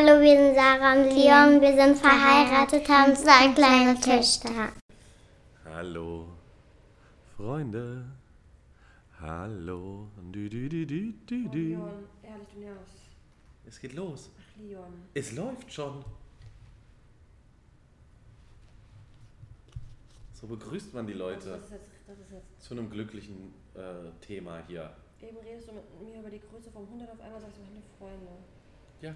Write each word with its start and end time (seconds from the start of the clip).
Hallo, 0.00 0.20
wir 0.20 0.36
sind 0.36 0.54
Sarah 0.54 0.92
und 0.92 1.10
Leon. 1.10 1.60
Wir 1.60 1.74
sind 1.74 1.96
verheiratet, 1.98 2.88
haben 2.88 3.16
zwei 3.16 3.52
kleine 3.52 3.98
Töchter. 3.98 4.68
Hallo, 5.64 6.28
Freunde. 7.36 8.04
Hallo. 9.20 10.06
Du, 10.30 10.48
du, 10.48 10.68
du, 10.68 10.86
du, 10.86 11.12
du, 11.26 11.48
du. 11.48 11.58
Leon, 11.58 12.04
ehrlich, 12.22 12.46
du 12.54 12.60
nervst. 12.60 12.94
Es 13.66 13.80
geht 13.80 13.94
los. 13.94 14.30
Ach, 14.38 14.60
Leon. 14.62 14.92
Es 15.14 15.32
läuft 15.32 15.72
schon. 15.72 16.04
So 20.32 20.46
begrüßt 20.46 20.94
man 20.94 21.08
die 21.08 21.14
Leute 21.14 21.50
Das 21.50 21.64
ist 21.64 21.72
jetzt, 21.72 21.90
das 22.06 22.18
ist 22.20 22.30
jetzt. 22.30 22.62
zu 22.62 22.74
einem 22.74 22.88
glücklichen 22.88 23.52
äh, 23.74 24.12
Thema 24.24 24.62
hier. 24.68 24.94
Eben 25.20 25.38
redest 25.38 25.66
du 25.66 25.72
mit 25.72 26.00
mir 26.00 26.20
über 26.20 26.30
die 26.30 26.38
Größe 26.38 26.70
vom 26.70 26.84
100 26.84 27.10
auf 27.10 27.20
einmal 27.20 27.40
sagst 27.40 27.56
du, 27.56 27.62
wir 27.62 27.66
haben 27.66 27.82
Freunde. 27.98 28.28
Ja. 29.00 29.12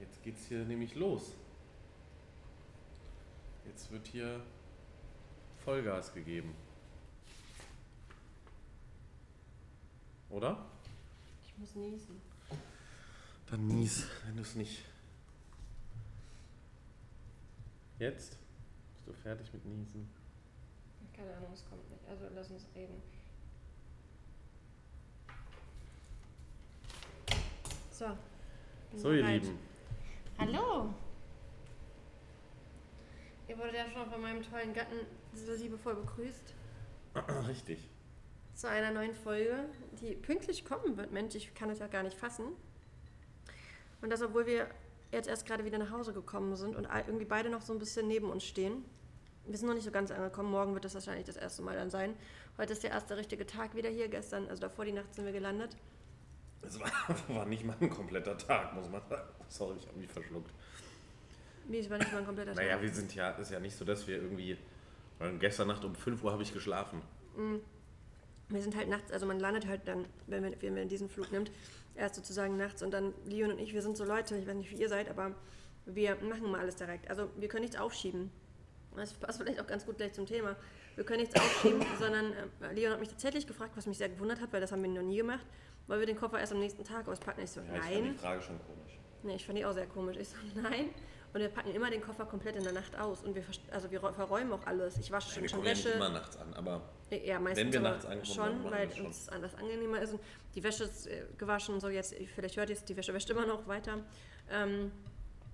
Jetzt 0.00 0.22
geht's 0.22 0.46
hier 0.46 0.64
nämlich 0.64 0.94
los. 0.94 1.34
Jetzt 3.66 3.90
wird 3.90 4.06
hier 4.06 4.42
Vollgas 5.64 6.12
gegeben. 6.14 6.54
Oder? 10.30 10.64
Ich 11.44 11.58
muss 11.58 11.74
niesen. 11.74 12.20
Dann 13.50 13.66
mies, 13.66 14.06
wenn 14.24 14.36
du 14.36 14.42
es 14.42 14.54
nicht. 14.54 14.84
Jetzt? 17.98 18.36
Bist 18.94 19.06
du 19.06 19.12
fertig 19.12 19.52
mit 19.52 19.64
Niesen? 19.64 20.08
Keine 21.16 21.34
Ahnung, 21.34 21.50
es 21.52 21.64
kommt 21.68 21.90
nicht. 21.90 22.06
Also 22.08 22.26
lass 22.34 22.50
uns 22.50 22.66
reden. 22.74 23.02
So. 27.90 28.16
So, 28.96 29.12
ihr. 29.12 29.26
Lieben. 29.26 29.58
Hallo! 30.38 30.94
Ihr 33.48 33.58
wurdet 33.58 33.74
ja 33.74 33.90
schon 33.90 34.08
von 34.08 34.20
meinem 34.20 34.42
tollen 34.42 34.72
Gatten 34.72 35.00
so 35.34 35.52
liebevoll 35.52 35.96
begrüßt 35.96 36.54
Richtig. 37.48 37.88
zu 38.54 38.68
einer 38.68 38.92
neuen 38.92 39.14
Folge, 39.14 39.68
die 40.00 40.14
pünktlich 40.14 40.64
kommen 40.64 40.96
wird. 40.96 41.10
Mensch, 41.10 41.34
ich 41.34 41.54
kann 41.54 41.70
es 41.70 41.80
ja 41.80 41.88
gar 41.88 42.04
nicht 42.04 42.16
fassen. 42.16 42.44
Und 44.00 44.10
das, 44.10 44.22
obwohl 44.22 44.46
wir 44.46 44.68
jetzt 45.10 45.28
erst 45.28 45.44
gerade 45.44 45.64
wieder 45.64 45.78
nach 45.78 45.90
Hause 45.90 46.12
gekommen 46.12 46.54
sind 46.54 46.76
und 46.76 46.86
irgendwie 47.06 47.24
beide 47.24 47.50
noch 47.50 47.62
so 47.62 47.72
ein 47.72 47.80
bisschen 47.80 48.06
neben 48.06 48.30
uns 48.30 48.44
stehen. 48.44 48.84
Wir 49.44 49.58
sind 49.58 49.66
noch 49.66 49.74
nicht 49.74 49.84
so 49.84 49.90
ganz 49.90 50.10
angekommen. 50.12 50.50
Morgen 50.52 50.74
wird 50.74 50.84
das 50.84 50.94
wahrscheinlich 50.94 51.26
das 51.26 51.36
erste 51.36 51.62
Mal 51.62 51.74
dann 51.74 51.90
sein. 51.90 52.14
Heute 52.58 52.74
ist 52.74 52.84
der 52.84 52.90
erste 52.90 53.16
richtige 53.16 53.44
Tag 53.46 53.74
wieder 53.74 53.88
hier. 53.88 54.08
Gestern, 54.08 54.46
also 54.46 54.60
davor 54.60 54.84
die 54.84 54.92
Nacht 54.92 55.14
sind 55.14 55.24
wir 55.24 55.32
gelandet. 55.32 55.74
Es 56.62 56.78
war, 56.80 56.90
war 57.28 57.46
nicht 57.46 57.64
mal 57.64 57.76
ein 57.80 57.90
kompletter 57.90 58.36
Tag, 58.36 58.74
muss 58.74 58.88
man 58.88 59.02
sagen. 59.08 59.28
Sorry, 59.48 59.76
ich 59.78 59.86
habe 59.86 59.98
mich 59.98 60.10
verschluckt. 60.10 60.50
Wie, 61.68 61.78
es 61.78 61.90
war 61.90 61.98
nicht 61.98 62.12
mal 62.12 62.18
ein 62.18 62.26
kompletter 62.26 62.54
Tag. 62.54 62.64
Naja, 62.64 62.80
wir 62.80 62.92
sind 62.92 63.14
ja, 63.14 63.30
ist 63.30 63.50
ja 63.50 63.60
nicht 63.60 63.76
so, 63.76 63.84
dass 63.84 64.06
wir 64.06 64.16
irgendwie. 64.16 64.56
Weil 65.18 65.36
gestern 65.38 65.68
Nacht 65.68 65.84
um 65.84 65.94
5 65.94 66.22
Uhr 66.22 66.32
habe 66.32 66.42
ich 66.42 66.52
geschlafen. 66.52 67.02
Wir 68.48 68.62
sind 68.62 68.76
halt 68.76 68.88
nachts, 68.88 69.12
also 69.12 69.26
man 69.26 69.38
landet 69.38 69.66
halt 69.66 69.86
dann, 69.86 70.06
wenn 70.26 70.42
man, 70.42 70.54
wenn 70.60 70.74
man 70.74 70.88
diesen 70.88 71.08
Flug 71.08 71.30
nimmt, 71.32 71.50
erst 71.94 72.14
sozusagen 72.14 72.56
nachts 72.56 72.82
und 72.82 72.92
dann 72.92 73.12
Leon 73.26 73.52
und 73.52 73.58
ich, 73.58 73.74
wir 73.74 73.82
sind 73.82 73.96
so 73.96 74.04
Leute, 74.04 74.36
ich 74.36 74.46
weiß 74.46 74.54
nicht, 74.54 74.70
wie 74.70 74.76
ihr 74.76 74.88
seid, 74.88 75.10
aber 75.10 75.34
wir 75.86 76.16
machen 76.16 76.44
immer 76.44 76.58
alles 76.58 76.76
direkt. 76.76 77.08
Also 77.10 77.28
wir 77.36 77.48
können 77.48 77.62
nichts 77.62 77.76
aufschieben. 77.76 78.30
Das 78.96 79.12
passt 79.14 79.38
vielleicht 79.38 79.60
auch 79.60 79.66
ganz 79.66 79.84
gut 79.86 79.98
gleich 79.98 80.12
zum 80.12 80.26
Thema. 80.26 80.56
Wir 80.96 81.04
können 81.04 81.20
nichts 81.20 81.36
aufschieben, 81.36 81.84
sondern 81.98 82.32
äh, 82.32 82.72
Leon 82.72 82.92
hat 82.92 83.00
mich 83.00 83.08
tatsächlich 83.08 83.46
gefragt, 83.46 83.72
was 83.76 83.86
mich 83.86 83.98
sehr 83.98 84.08
gewundert 84.08 84.40
hat, 84.40 84.52
weil 84.52 84.60
das 84.60 84.72
haben 84.72 84.82
wir 84.82 84.90
noch 84.90 85.02
nie 85.02 85.18
gemacht, 85.18 85.46
weil 85.88 85.98
wir 85.98 86.06
den 86.06 86.16
Koffer 86.16 86.38
erst 86.38 86.52
am 86.52 86.60
nächsten 86.60 86.84
Tag 86.84 87.08
auspacken. 87.08 87.40
Ich 87.42 87.50
so, 87.50 87.60
Ja, 87.60 87.66
ich 87.76 87.80
fand 87.82 87.92
nein. 87.94 88.12
die 88.12 88.18
Frage 88.18 88.42
schon 88.42 88.58
komisch. 88.60 88.98
Nee, 89.24 89.34
ich 89.34 89.44
fand 89.44 89.58
die 89.58 89.64
auch 89.64 89.72
sehr 89.72 89.86
komisch. 89.86 90.16
Ich 90.18 90.28
so, 90.28 90.36
nein. 90.62 90.90
Und 91.34 91.40
wir 91.40 91.48
packen 91.48 91.70
immer 91.74 91.90
den 91.90 92.00
Koffer 92.00 92.24
komplett 92.24 92.56
in 92.56 92.62
der 92.64 92.72
Nacht 92.72 92.96
aus. 92.98 93.22
Und 93.22 93.34
wir, 93.34 93.44
also 93.70 93.90
wir 93.90 94.00
räu- 94.02 94.12
verräumen 94.12 94.50
auch 94.52 94.64
alles. 94.66 94.96
Ich 94.96 95.10
wasche 95.10 95.30
schon, 95.30 95.42
wir 95.42 95.48
schon 95.50 95.58
kommen 95.58 95.66
ja 95.68 95.74
nicht 95.74 95.84
Wäsche. 95.84 95.96
immer 95.96 96.08
nachts 96.08 96.36
an, 96.38 96.54
aber 96.54 96.80
Ja, 97.10 97.38
meistens 97.38 97.66
Wenn 97.66 97.72
wir 97.72 97.80
nachts 97.80 98.06
ankommen, 98.06 98.24
schon, 98.24 98.70
weil 98.70 98.88
wir 98.88 98.96
schon. 98.96 99.06
uns 99.06 99.28
anders 99.28 99.54
angenehmer 99.54 100.00
ist. 100.00 100.12
Und 100.12 100.20
die 100.54 100.62
Wäsche 100.62 100.84
ist 100.84 101.06
äh, 101.06 101.24
gewaschen 101.36 101.80
so. 101.80 101.88
Jetzt, 101.90 102.14
vielleicht 102.34 102.56
hört 102.56 102.70
ihr 102.70 102.76
es, 102.76 102.84
die 102.84 102.96
Wäsche 102.96 103.12
wäscht 103.12 103.28
immer 103.28 103.44
noch 103.44 103.66
weiter. 103.66 103.98
Ähm, 104.50 104.90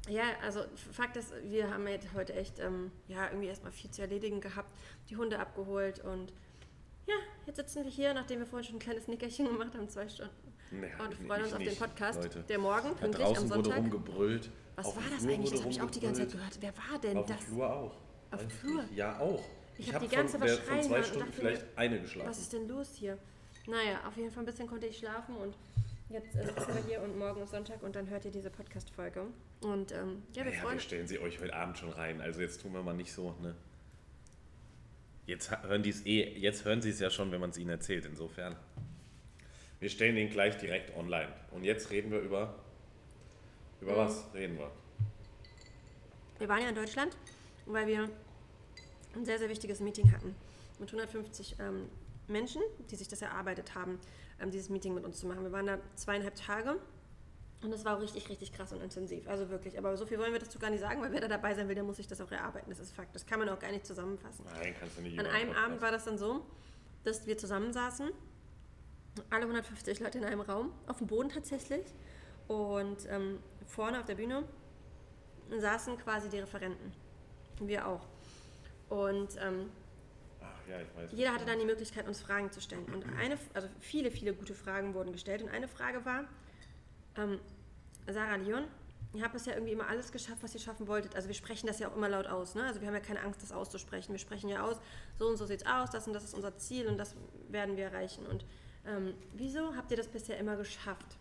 ja, 0.09 0.22
also 0.42 0.60
Fakt 0.92 1.16
ist, 1.16 1.32
wir 1.44 1.70
haben 1.72 1.88
jetzt 1.88 2.09
heute 2.14 2.34
echt 2.34 2.59
ähm, 2.60 2.92
ja, 3.09 3.26
irgendwie 3.30 3.48
erstmal 3.48 3.72
viel 3.72 3.91
zu 3.91 4.03
erledigen 4.03 4.41
gehabt, 4.41 4.69
die 5.09 5.16
Hunde 5.16 5.38
abgeholt 5.41 5.98
und 6.04 6.32
ja, 7.06 7.15
jetzt 7.47 7.56
sitzen 7.56 7.84
wir 7.84 7.91
hier, 7.91 8.15
nachdem 8.15 8.41
wir 8.41 8.47
vorhin 8.47 8.65
schon 8.66 8.76
ein 8.76 8.81
kleines 8.81 9.09
Nickerchen 9.09 9.47
gemacht 9.47 9.75
haben, 9.75 9.88
zwei 9.88 10.09
Stunden. 10.09 10.32
naja, 10.70 10.94
Und 11.04 11.15
freuen 11.26 11.42
uns 11.44 11.53
auf 11.53 11.59
den 11.62 11.76
Podcast, 11.76 12.22
Leute. 12.22 12.42
der 12.48 12.59
morgen 12.59 12.88
Da 12.88 12.94
pünktlich 12.94 13.26
am 13.26 13.32
draußen 13.34 13.50
wurde 13.50 13.62
Sonntag. 13.65 13.76
rumgebrüllt. 13.78 14.50
Was 14.76 14.87
auf 14.87 14.97
war 14.97 15.03
das 15.10 15.25
eigentlich? 15.26 15.50
Das 15.50 15.53
wurde 15.53 15.62
habe 15.62 15.70
ich 15.72 15.82
auch 15.82 15.91
die 15.91 16.00
ganze 16.00 16.22
Zeit 16.22 16.32
gehört. 16.32 16.59
Wer 16.60 16.72
war 16.76 16.98
denn 17.00 17.16
Auf 17.19 17.26
dem 17.26 17.37
das? 17.37 17.44
Flur 17.44 17.72
auch. 17.72 17.97
Auf 18.32 18.41
dem 18.41 18.48
Weiß 18.50 18.56
Flur? 18.56 18.84
Ja, 18.94 19.19
auch. 19.20 19.42
Ich 19.76 19.81
Ich 19.81 19.88
hab 19.88 19.94
habe 19.97 20.09
die 20.09 20.16
ganze 20.16 20.38
von, 20.38 20.48
Zeit 20.48 20.59
von 20.59 20.66
schreien 20.69 20.82
zwei 20.84 21.03
Stunden 21.03 21.26
mir, 21.28 21.32
vielleicht 21.32 21.65
eine 21.76 22.00
geschlafen. 22.00 22.28
Was 22.31 22.38
ist 22.38 22.53
denn 22.53 22.69
los 22.69 22.91
hier? 22.94 23.19
Naja, 23.66 24.00
auf 24.06 24.16
jeden 24.16 24.31
Fall 24.31 24.42
ein 24.42 24.47
bisschen 24.47 24.66
konnte 24.69 24.86
ich 24.86 24.98
schlafen 24.98 25.36
und 25.36 25.56
jetzt 26.10 26.34
äh, 26.36 26.44
sitzen 26.44 26.75
wir 26.75 26.82
hier 26.86 27.03
und 27.03 27.19
morgen 27.19 27.42
ist 27.42 27.50
Sonntag 27.50 27.82
und 27.82 27.94
dann 27.97 28.09
hört 28.09 28.25
ihr 28.25 28.31
diese 28.31 28.50
Podcast-Folge. 28.50 29.26
Und 29.62 29.92
ähm, 29.92 30.22
ja, 30.32 30.44
wir 30.44 30.50
Naja, 30.50 30.60
freuen 30.60 30.62
wir 30.62 30.72
uns. 30.75 30.82
stellen 30.82 31.06
sie 31.06 31.19
euch 31.19 31.41
heute 31.41 31.54
Abend 31.54 31.78
schon 31.78 31.91
rein. 31.91 32.21
Also 32.21 32.41
jetzt 32.41 32.60
tun 32.62 32.72
wir 32.72 32.82
mal 32.82 32.94
nicht 32.94 33.12
so, 33.12 33.34
ne? 33.42 33.54
Jetzt 35.26 35.50
hören 35.62 35.82
die 35.82 35.90
es 35.90 36.04
eh, 36.04 36.36
jetzt 36.38 36.64
hören 36.64 36.82
sie 36.82 36.90
es 36.90 37.00
ja 37.00 37.10
schon, 37.10 37.32
wenn 37.32 37.40
man 37.40 37.50
es 37.50 37.58
ihnen 37.58 37.70
erzählt. 37.70 38.04
Insofern. 38.04 38.56
Wir 39.80 39.88
stellen 39.88 40.16
ihn 40.16 40.30
gleich 40.30 40.56
direkt 40.58 40.94
online. 40.96 41.32
Und 41.50 41.64
jetzt 41.64 41.90
reden 41.90 42.10
wir 42.10 42.20
über. 42.20 42.54
Über 43.80 43.92
Mhm. 43.92 43.96
was 43.96 44.34
reden 44.34 44.58
wir? 44.58 44.70
Wir 46.38 46.48
waren 46.48 46.62
ja 46.62 46.68
in 46.68 46.74
Deutschland, 46.74 47.16
weil 47.66 47.86
wir 47.86 48.08
ein 49.14 49.24
sehr, 49.24 49.38
sehr 49.38 49.48
wichtiges 49.48 49.80
Meeting 49.80 50.10
hatten 50.12 50.34
mit 50.78 50.88
150 50.88 51.56
ähm, 51.60 51.88
Menschen, 52.26 52.62
die 52.91 52.96
sich 52.96 53.08
das 53.08 53.22
erarbeitet 53.22 53.74
haben, 53.74 53.98
ähm, 54.41 54.50
dieses 54.50 54.68
Meeting 54.68 54.94
mit 54.94 55.04
uns 55.04 55.20
zu 55.20 55.26
machen. 55.26 55.42
Wir 55.44 55.52
waren 55.52 55.66
da 55.66 55.78
zweieinhalb 55.94 56.34
Tage 56.34 56.76
und 57.64 57.70
das 57.70 57.84
war 57.84 57.97
auch 57.97 58.00
richtig, 58.00 58.28
richtig 58.28 58.52
krass 58.52 58.72
und 58.72 58.82
intensiv. 58.82 59.26
Also 59.28 59.48
wirklich. 59.48 59.78
Aber 59.78 59.97
so 59.97 60.06
viel 60.06 60.19
wollen 60.19 60.32
wir 60.32 60.41
dazu 60.41 60.58
gar 60.58 60.70
nicht 60.70 60.80
sagen, 60.80 61.00
weil 61.00 61.12
wer 61.12 61.20
da 61.20 61.28
dabei 61.28 61.54
sein 61.54 61.69
will, 61.69 61.75
der 61.75 61.84
muss 61.84 61.97
sich 61.97 62.06
das 62.06 62.20
auch 62.20 62.30
erarbeiten. 62.30 62.70
Das 62.70 62.78
ist 62.78 62.94
Fakt. 62.94 63.14
Das 63.14 63.26
kann 63.26 63.38
man 63.38 63.48
auch 63.48 63.58
gar 63.58 63.70
nicht 63.70 63.86
zusammenfassen. 63.86 64.44
Nein, 64.60 64.75
kannst 64.78 64.98
du 64.98 65.02
nicht. 65.02 65.19
An 65.19 65.26
einem. 65.26 65.52
Abend 65.52 65.80
war 65.80 65.91
das 65.91 66.04
dann 66.04 66.19
so, 66.19 66.44
dass 67.04 67.26
wir 67.26 67.38
zusammensaßen, 67.38 68.10
alle 69.30 69.42
150 69.42 70.00
Leute 70.00 70.19
in 70.19 70.24
einem 70.24 70.41
Raum, 70.41 70.72
auf 70.86 70.98
dem 70.98 71.06
Boden 71.06 71.28
tatsächlich. 71.28 71.84
Und 72.48 73.06
ähm, 73.08 73.38
vorne 73.66 74.00
auf 74.00 74.04
der 74.04 74.16
Bühne 74.16 74.44
saßen 75.58 75.97
quasi 75.98 76.28
die 76.28 76.41
Referenten. 76.41 76.92
Wir 77.60 77.86
auch. 77.86 78.06
Und 78.88 79.36
ähm, 79.41 79.70
Ach 80.42 80.69
ja, 80.69 80.76
weiß. 80.97 81.12
jeder 81.12 81.32
hatte 81.32 81.47
dann 81.47 81.58
die 81.58 81.64
Möglichkeit, 81.64 82.06
uns 82.06 82.20
Fragen 82.20 82.50
zu 82.50 82.60
stellen. 82.60 82.84
Und 82.92 83.04
eine, 83.19 83.38
also 83.54 83.69
viele, 83.80 84.10
viele 84.10 84.34
gute 84.34 84.54
Fragen 84.54 84.94
wurden 84.94 85.12
gestellt. 85.12 85.42
Und 85.42 85.48
eine 85.48 85.69
Frage 85.69 86.04
war, 86.04 86.24
ähm, 87.16 87.38
Sarah 88.06 88.36
Leon, 88.36 88.64
ihr 89.14 89.22
habt 89.22 89.34
es 89.34 89.47
ja 89.47 89.54
irgendwie 89.54 89.72
immer 89.72 89.88
alles 89.88 90.12
geschafft, 90.12 90.38
was 90.42 90.54
ihr 90.54 90.60
schaffen 90.60 90.86
wolltet. 90.86 91.14
Also 91.16 91.28
wir 91.28 91.34
sprechen 91.34 91.66
das 91.66 91.78
ja 91.78 91.88
auch 91.88 91.97
immer 91.97 92.08
laut 92.08 92.26
aus. 92.26 92.54
Ne? 92.54 92.64
Also 92.64 92.80
wir 92.80 92.88
haben 92.88 92.94
ja 92.94 93.00
keine 93.00 93.20
Angst, 93.20 93.42
das 93.42 93.52
auszusprechen. 93.52 94.12
Wir 94.12 94.19
sprechen 94.19 94.48
ja 94.48 94.62
aus, 94.62 94.80
so 95.19 95.28
und 95.28 95.36
so 95.36 95.47
sieht's 95.47 95.64
aus, 95.66 95.91
das 95.91 96.06
und 96.06 96.12
das 96.12 96.24
ist 96.24 96.34
unser 96.34 96.56
Ziel 96.56 96.86
und 96.86 96.98
das 96.98 97.14
werden 97.48 97.76
wir 97.76 97.84
erreichen. 97.84 98.26
Und 98.26 98.44
ähm, 98.86 99.14
wieso 99.32 99.74
habt 99.76 99.91
ihr 99.91 99.97
das 99.97 100.08
bisher 100.08 100.38
immer 100.38 100.56
geschafft? 100.56 101.16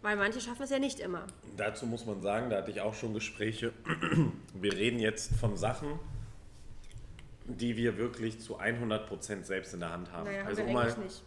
Weil 0.00 0.16
manche 0.16 0.40
schaffen 0.40 0.62
es 0.62 0.70
ja 0.70 0.78
nicht 0.78 1.00
immer. 1.00 1.26
Dazu 1.56 1.86
muss 1.86 2.06
man 2.06 2.22
sagen, 2.22 2.50
da 2.50 2.58
hatte 2.58 2.70
ich 2.70 2.80
auch 2.80 2.94
schon 2.94 3.14
Gespräche. 3.14 3.72
Wir 4.54 4.72
reden 4.72 5.00
jetzt 5.00 5.34
von 5.34 5.56
Sachen, 5.56 5.98
die 7.46 7.76
wir 7.76 7.96
wirklich 7.96 8.40
zu 8.40 8.60
100% 8.60 9.42
selbst 9.44 9.74
in 9.74 9.80
der 9.80 9.90
Hand 9.90 10.12
haben. 10.12 10.26
Naja, 10.26 10.40
haben 10.40 10.48
also 10.48 10.60
wir 10.60 10.68
um 10.68 10.74
mal, 10.74 10.98
nicht. 10.98 11.22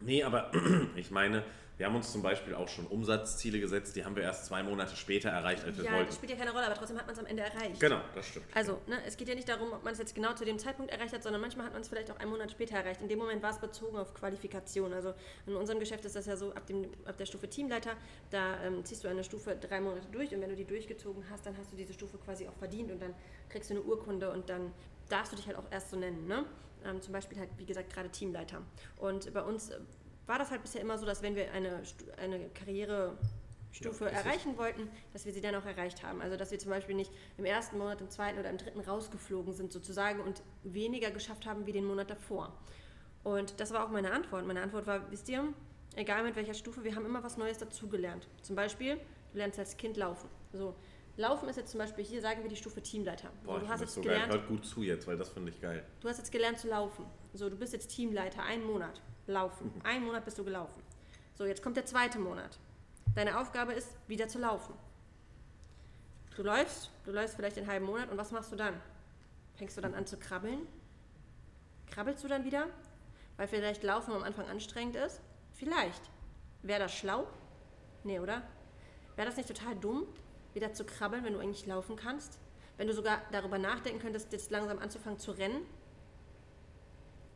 Nee, 0.00 0.22
aber 0.24 0.50
ich 0.96 1.10
meine, 1.12 1.44
wir 1.76 1.86
haben 1.86 1.96
uns 1.96 2.12
zum 2.12 2.22
Beispiel 2.22 2.54
auch 2.54 2.68
schon 2.68 2.86
Umsatzziele 2.86 3.58
gesetzt, 3.58 3.96
die 3.96 4.04
haben 4.04 4.14
wir 4.14 4.22
erst 4.22 4.46
zwei 4.46 4.62
Monate 4.62 4.94
später 4.94 5.30
erreicht, 5.30 5.64
als 5.64 5.76
wir 5.76 5.84
Ja, 5.84 5.92
wollten. 5.92 6.06
das 6.06 6.14
spielt 6.16 6.30
ja 6.30 6.38
keine 6.38 6.52
Rolle, 6.52 6.66
aber 6.66 6.74
trotzdem 6.76 6.96
hat 6.98 7.06
man 7.06 7.14
es 7.14 7.18
am 7.18 7.26
Ende 7.26 7.42
erreicht. 7.42 7.80
Genau, 7.80 8.00
das 8.14 8.26
stimmt. 8.28 8.46
Also, 8.54 8.80
ne, 8.86 8.98
es 9.06 9.16
geht 9.16 9.28
ja 9.28 9.34
nicht 9.34 9.48
darum, 9.48 9.72
ob 9.72 9.82
man 9.82 9.92
es 9.92 9.98
jetzt 9.98 10.14
genau 10.14 10.32
zu 10.34 10.44
dem 10.44 10.58
Zeitpunkt 10.58 10.92
erreicht 10.92 11.12
hat, 11.12 11.22
sondern 11.22 11.40
manchmal 11.40 11.66
hat 11.66 11.72
man 11.72 11.82
es 11.82 11.88
vielleicht 11.88 12.10
auch 12.12 12.18
einen 12.18 12.30
Monat 12.30 12.52
später 12.52 12.76
erreicht. 12.76 13.02
In 13.02 13.08
dem 13.08 13.18
Moment 13.18 13.42
war 13.42 13.50
es 13.50 13.58
bezogen 13.58 13.96
auf 13.96 14.14
Qualifikation. 14.14 14.92
Also 14.92 15.14
in 15.46 15.56
unserem 15.56 15.80
Geschäft 15.80 16.04
ist 16.04 16.14
das 16.14 16.26
ja 16.26 16.36
so, 16.36 16.52
ab, 16.54 16.66
dem, 16.66 16.86
ab 17.06 17.16
der 17.18 17.26
Stufe 17.26 17.48
Teamleiter, 17.50 17.96
da 18.30 18.62
ähm, 18.62 18.84
ziehst 18.84 19.02
du 19.02 19.08
eine 19.08 19.24
Stufe 19.24 19.56
drei 19.56 19.80
Monate 19.80 20.06
durch 20.12 20.32
und 20.34 20.40
wenn 20.40 20.50
du 20.50 20.56
die 20.56 20.64
durchgezogen 20.66 21.24
hast, 21.30 21.44
dann 21.46 21.56
hast 21.58 21.72
du 21.72 21.76
diese 21.76 21.92
Stufe 21.92 22.18
quasi 22.18 22.46
auch 22.46 22.54
verdient 22.54 22.92
und 22.92 23.02
dann 23.02 23.14
kriegst 23.48 23.70
du 23.70 23.74
eine 23.74 23.82
Urkunde 23.82 24.30
und 24.30 24.48
dann 24.48 24.72
darfst 25.08 25.32
du 25.32 25.36
dich 25.36 25.46
halt 25.46 25.56
auch 25.56 25.70
erst 25.70 25.90
so 25.90 25.96
nennen. 25.96 26.26
Ne? 26.28 26.44
Ähm, 26.84 27.00
zum 27.02 27.12
Beispiel 27.12 27.38
halt, 27.38 27.50
wie 27.56 27.66
gesagt, 27.66 27.92
gerade 27.92 28.10
Teamleiter. 28.10 28.62
Und 28.98 29.32
bei 29.34 29.42
uns 29.42 29.72
war 30.26 30.38
das 30.38 30.50
halt 30.50 30.62
bisher 30.62 30.80
immer 30.80 30.98
so, 30.98 31.06
dass 31.06 31.22
wenn 31.22 31.34
wir 31.34 31.52
eine, 31.52 31.82
eine 32.18 32.48
Karriere 32.50 33.16
Stufe 33.72 34.04
Ja, 34.04 34.10
das 34.10 34.24
erreichen 34.24 34.56
wollten, 34.56 34.88
dass 35.12 35.26
wir 35.26 35.32
sie 35.32 35.40
dann 35.40 35.54
auch 35.56 35.64
erreicht 35.64 36.04
haben. 36.04 36.22
Also 36.22 36.36
dass 36.36 36.50
wir 36.50 36.58
zum 36.58 36.70
Beispiel 36.70 36.94
nicht 36.94 37.10
im 37.38 37.44
ersten 37.44 37.76
Monat, 37.78 38.00
im 38.00 38.08
zweiten 38.08 38.38
oder 38.38 38.48
im 38.48 38.56
dritten 38.58 38.80
rausgeflogen 38.80 39.52
sind 39.52 39.72
sozusagen 39.72 40.20
und 40.20 40.42
weniger 40.62 41.10
geschafft 41.10 41.44
haben 41.44 41.66
wie 41.66 41.72
den 41.72 41.84
Monat 41.84 42.10
davor. 42.10 42.56
Und 43.24 43.58
das 43.58 43.72
war 43.72 43.84
auch 43.84 43.90
meine 43.90 44.12
Antwort. 44.12 44.46
Meine 44.46 44.62
Antwort 44.62 44.86
war, 44.86 45.10
wisst 45.10 45.28
ihr, 45.28 45.44
egal 45.96 46.22
mit 46.22 46.36
welcher 46.36 46.54
Stufe, 46.54 46.84
wir 46.84 46.94
haben 46.94 47.04
immer 47.04 47.24
was 47.24 47.36
Neues 47.36 47.58
dazugelernt. 47.58 48.28
Zum 48.42 48.54
Beispiel, 48.54 48.98
Du 49.34 49.38
lernst 49.38 49.58
als 49.58 49.76
Kind 49.76 49.96
laufen. 49.96 50.28
So, 50.52 50.76
Laufen 51.16 51.48
ist 51.48 51.56
jetzt 51.56 51.72
zum 51.72 51.78
Beispiel, 51.78 52.04
hier 52.04 52.20
sagen 52.20 52.42
wir 52.42 52.48
die 52.48 52.56
Stufe 52.56 52.80
Teamleiter. 52.80 53.30
Boah, 53.42 53.58
so, 53.58 53.66
du 53.66 53.68
hast 53.68 53.80
jetzt 53.80 53.94
so 53.94 54.00
gelernt, 54.00 54.32
Hört 54.32 54.46
gut 54.46 54.64
zu 54.64 54.82
jetzt, 54.82 55.08
weil 55.08 55.16
das 55.16 55.28
finde 55.28 55.50
ich 55.50 55.60
geil. 55.60 55.84
Du 56.00 56.08
hast 56.08 56.18
jetzt 56.18 56.30
gelernt 56.30 56.58
zu 56.60 56.68
laufen. 56.68 57.04
So, 57.32 57.50
du 57.50 57.56
bist 57.56 57.72
jetzt 57.72 57.88
Teamleiter, 57.88 58.44
einen 58.44 58.64
Monat 58.64 59.00
laufen. 59.26 59.72
Mhm. 59.74 59.82
Einen 59.82 60.04
Monat 60.04 60.24
bist 60.24 60.38
du 60.38 60.44
gelaufen. 60.44 60.82
So, 61.34 61.44
jetzt 61.44 61.62
kommt 61.62 61.76
der 61.76 61.86
zweite 61.86 62.18
Monat. 62.18 62.58
Deine 63.14 63.38
Aufgabe 63.38 63.72
ist, 63.72 63.96
wieder 64.08 64.28
zu 64.28 64.38
laufen. 64.38 64.74
Du 66.36 66.42
läufst, 66.42 66.90
du 67.04 67.12
läufst 67.12 67.36
vielleicht 67.36 67.58
einen 67.58 67.68
halben 67.68 67.86
Monat 67.86 68.10
und 68.10 68.18
was 68.18 68.32
machst 68.32 68.50
du 68.50 68.56
dann? 68.56 68.74
Fängst 69.54 69.76
du 69.76 69.80
dann 69.80 69.94
an 69.94 70.06
zu 70.06 70.16
krabbeln? 70.16 70.66
Krabbelst 71.90 72.24
du 72.24 72.28
dann 72.28 72.44
wieder? 72.44 72.66
Weil 73.36 73.46
vielleicht 73.46 73.82
Laufen 73.82 74.12
am 74.12 74.22
Anfang 74.22 74.48
anstrengend 74.48 74.96
ist? 74.96 75.20
Vielleicht. 75.52 76.02
Wäre 76.62 76.80
das 76.80 76.94
schlau? 76.94 77.26
Nee, 78.02 78.18
oder? 78.18 78.42
Wäre 79.16 79.28
das 79.28 79.36
nicht 79.36 79.48
total 79.48 79.76
dumm, 79.76 80.06
wieder 80.54 80.72
zu 80.72 80.84
krabbeln, 80.84 81.24
wenn 81.24 81.34
du 81.34 81.38
eigentlich 81.38 81.66
laufen 81.66 81.94
kannst? 81.96 82.38
Wenn 82.76 82.88
du 82.88 82.94
sogar 82.94 83.22
darüber 83.30 83.58
nachdenken 83.58 84.00
könntest, 84.00 84.32
jetzt 84.32 84.50
langsam 84.50 84.78
anzufangen 84.80 85.18
zu 85.18 85.30
rennen? 85.30 85.64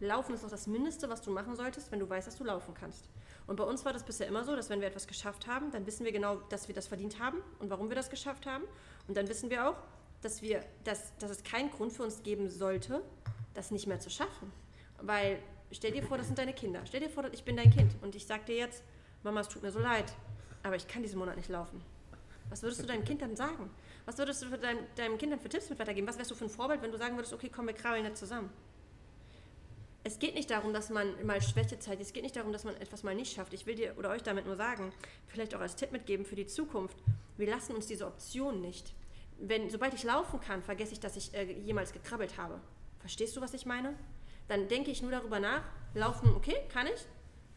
Laufen 0.00 0.35
ist 0.35 0.45
doch 0.45 0.50
das 0.50 0.67
Mindeste, 0.67 1.09
was 1.09 1.23
du 1.23 1.31
machen 1.31 1.56
solltest, 1.56 1.91
wenn 1.91 1.99
du 1.99 2.09
weißt, 2.09 2.27
dass 2.27 2.37
du 2.37 2.45
laufen 2.45 2.75
kannst. 2.75 3.09
Und 3.47 3.56
bei 3.56 3.65
uns 3.65 3.85
war 3.85 3.93
das 3.93 4.05
bisher 4.05 4.29
immer 4.29 4.45
so, 4.45 4.55
dass 4.55 4.71
wenn 4.71 4.81
wir 4.81 4.89
etwas 4.89 5.06
geschafft 5.06 5.47
haben, 5.47 5.73
dann 5.73 5.87
wissen 5.87 6.05
wir 6.05 6.12
genau, 6.12 6.37
dass 6.50 6.69
wir 6.69 6.75
das 6.75 6.87
verdient 6.87 7.19
haben 7.19 7.39
und 7.59 7.71
warum 7.71 7.89
wir 7.89 7.97
das 7.97 8.11
geschafft 8.11 8.47
haben. 8.47 8.65
Und 9.09 9.17
dann 9.17 9.29
wissen 9.29 9.50
wir 9.50 9.69
auch, 9.69 9.77
dass, 10.21 10.43
wir, 10.43 10.65
dass, 10.85 11.17
dass 11.19 11.31
es 11.31 11.43
keinen 11.43 11.71
Grund 11.71 11.93
für 11.93 12.03
uns 12.03 12.23
geben 12.23 12.49
sollte, 12.50 13.03
das 13.55 13.71
nicht 13.71 13.87
mehr 13.87 13.99
zu 14.00 14.11
schaffen. 14.11 14.53
Weil 15.00 15.41
stell 15.73 15.93
dir 15.93 16.03
vor, 16.03 16.19
das 16.19 16.27
sind 16.27 16.39
deine 16.39 16.53
Kinder. 16.53 16.83
Stell 16.85 17.00
dir 17.00 17.11
vor, 17.11 17.25
ich 17.33 17.45
bin 17.45 17.56
dein 17.56 17.71
Kind 17.71 17.93
und 18.03 18.15
ich 18.15 18.27
sag 18.27 18.47
dir 18.47 18.56
jetzt, 18.56 18.85
Mama, 19.23 19.41
es 19.41 19.49
tut 19.49 19.62
mir 19.62 19.73
so 19.73 19.81
leid, 19.81 20.12
aber 20.62 20.77
ich 20.77 20.87
kann 20.87 21.03
diesen 21.03 21.19
Monat 21.19 21.37
nicht 21.37 21.49
laufen. 21.49 21.83
Was 22.50 22.62
würdest 22.62 22.83
du 22.83 22.87
deinem 22.87 23.05
Kind 23.05 23.21
dann 23.21 23.37
sagen? 23.37 23.71
Was 24.06 24.17
würdest 24.19 24.43
du 24.43 24.47
für 24.47 24.59
dein, 24.59 24.79
deinem 24.97 25.19
Kind 25.19 25.33
dann 25.33 25.41
für 25.41 25.49
Tipps 25.49 25.69
mit 25.69 25.79
weitergeben? 25.79 26.06
Was 26.06 26.19
wärst 26.19 26.31
du 26.31 26.35
für 26.35 26.45
ein 26.45 26.50
Vorbild, 26.50 26.83
wenn 26.83 26.93
du 26.93 26.99
sagen 26.99 27.17
würdest, 27.17 27.33
okay, 27.33 27.50
komm, 27.55 27.67
wir 27.67 27.75
krabbeln 27.75 28.05
jetzt 28.05 28.21
zusammen? 28.21 28.50
Es 30.09 30.19
geht 30.19 30.35
nicht 30.35 30.51
darum, 30.51 30.73
dass 30.73 30.89
man 30.89 31.23
mal 31.27 31.43
Schwäche 31.43 31.79
zeigt. 31.79 32.01
Es 32.01 32.15
geht 32.15 32.23
nicht 32.23 32.35
darum, 32.35 32.51
dass 32.51 32.65
man 32.65 32.75
etwas 32.77 33.03
mal 33.03 33.15
nicht 33.15 33.35
schafft. 33.35 33.53
Ich 33.53 33.67
will 33.67 33.75
dir 33.75 33.93
oder 33.99 34.09
euch 34.09 34.23
damit 34.23 34.47
nur 34.47 34.57
sagen, 34.57 34.91
vielleicht 35.27 35.55
auch 35.55 35.61
als 35.61 35.77
Tipp 35.77 35.93
mitgeben 35.93 36.25
für 36.25 36.35
die 36.35 36.47
Zukunft. 36.47 36.97
Wir 37.37 37.51
lassen 37.51 37.75
uns 37.75 37.89
diese 37.89 38.07
Option 38.07 38.63
nicht. 38.63 38.95
Wenn, 39.39 39.69
sobald 39.69 39.93
ich 39.93 40.05
laufen 40.05 40.41
kann, 40.41 40.63
vergesse 40.63 40.95
ich, 40.95 41.01
dass 41.01 41.19
ich 41.19 41.35
äh, 41.35 41.53
jemals 41.53 41.93
gekrabbelt 41.93 42.39
habe. 42.39 42.59
Verstehst 43.01 43.37
du, 43.37 43.43
was 43.43 43.53
ich 43.53 43.67
meine? 43.67 43.95
Dann 44.49 44.67
denke 44.69 44.91
ich 44.91 45.03
nur 45.03 45.11
darüber 45.11 45.41
nach. 45.41 45.63
Laufen, 45.93 46.35
okay, 46.35 46.57
kann 46.73 46.87
ich. 46.87 47.05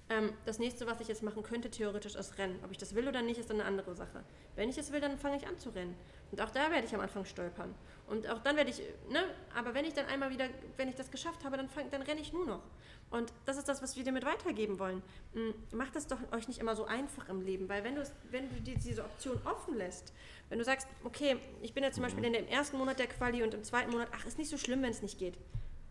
Ähm, 0.09 0.33
das 0.45 0.59
nächste, 0.59 0.85
was 0.87 0.99
ich 0.99 1.07
jetzt 1.07 1.23
machen 1.23 1.43
könnte, 1.43 1.71
theoretisch 1.71 2.15
ist 2.15 2.37
Rennen. 2.37 2.59
Ob 2.65 2.71
ich 2.71 2.77
das 2.77 2.95
will 2.95 3.07
oder 3.07 3.21
nicht, 3.21 3.39
ist 3.39 3.49
dann 3.49 3.61
eine 3.61 3.65
andere 3.69 3.95
Sache. 3.95 4.25
Wenn 4.57 4.67
ich 4.67 4.77
es 4.77 4.91
will, 4.91 4.99
dann 4.99 5.17
fange 5.17 5.37
ich 5.37 5.47
an 5.47 5.57
zu 5.57 5.69
rennen. 5.69 5.95
Und 6.31 6.41
auch 6.41 6.49
da 6.49 6.71
werde 6.71 6.87
ich 6.87 6.95
am 6.95 7.01
Anfang 7.01 7.25
stolpern. 7.25 7.73
Und 8.07 8.29
auch 8.29 8.39
dann 8.39 8.55
werde 8.55 8.69
ich, 8.69 8.81
ne, 9.09 9.23
aber 9.55 9.73
wenn 9.73 9.85
ich 9.85 9.93
dann 9.93 10.05
einmal 10.05 10.29
wieder, 10.29 10.47
wenn 10.77 10.89
ich 10.89 10.95
das 10.95 11.11
geschafft 11.11 11.43
habe, 11.43 11.57
dann, 11.57 11.69
fang, 11.69 11.89
dann 11.91 12.01
renne 12.01 12.21
ich 12.21 12.33
nur 12.33 12.45
noch. 12.45 12.63
Und 13.09 13.33
das 13.45 13.57
ist 13.57 13.67
das, 13.67 13.81
was 13.81 13.97
wir 13.97 14.03
dir 14.03 14.11
mit 14.11 14.25
weitergeben 14.25 14.79
wollen. 14.79 15.01
M, 15.35 15.53
Macht 15.73 15.95
es 15.95 16.07
doch 16.07 16.17
euch 16.31 16.47
nicht 16.47 16.59
immer 16.59 16.75
so 16.75 16.85
einfach 16.85 17.27
im 17.29 17.41
Leben, 17.41 17.67
weil 17.67 17.83
wenn 17.83 17.95
du, 17.95 18.03
wenn 18.29 18.49
du 18.49 18.61
dir 18.61 18.75
diese 18.75 19.03
Option 19.03 19.39
offen 19.45 19.77
lässt, 19.77 20.13
wenn 20.49 20.59
du 20.59 20.65
sagst, 20.65 20.87
okay, 21.03 21.37
ich 21.61 21.73
bin 21.73 21.83
jetzt 21.83 21.95
zum 21.95 22.03
Beispiel 22.03 22.23
in 22.23 22.33
dem 22.33 22.47
ersten 22.47 22.77
Monat 22.77 22.99
der 22.99 23.07
Quali 23.07 23.43
und 23.43 23.53
im 23.53 23.63
zweiten 23.63 23.91
Monat, 23.91 24.07
ach, 24.13 24.25
ist 24.25 24.37
nicht 24.37 24.49
so 24.49 24.57
schlimm, 24.57 24.81
wenn 24.81 24.91
es 24.91 25.01
nicht 25.01 25.19
geht. 25.19 25.37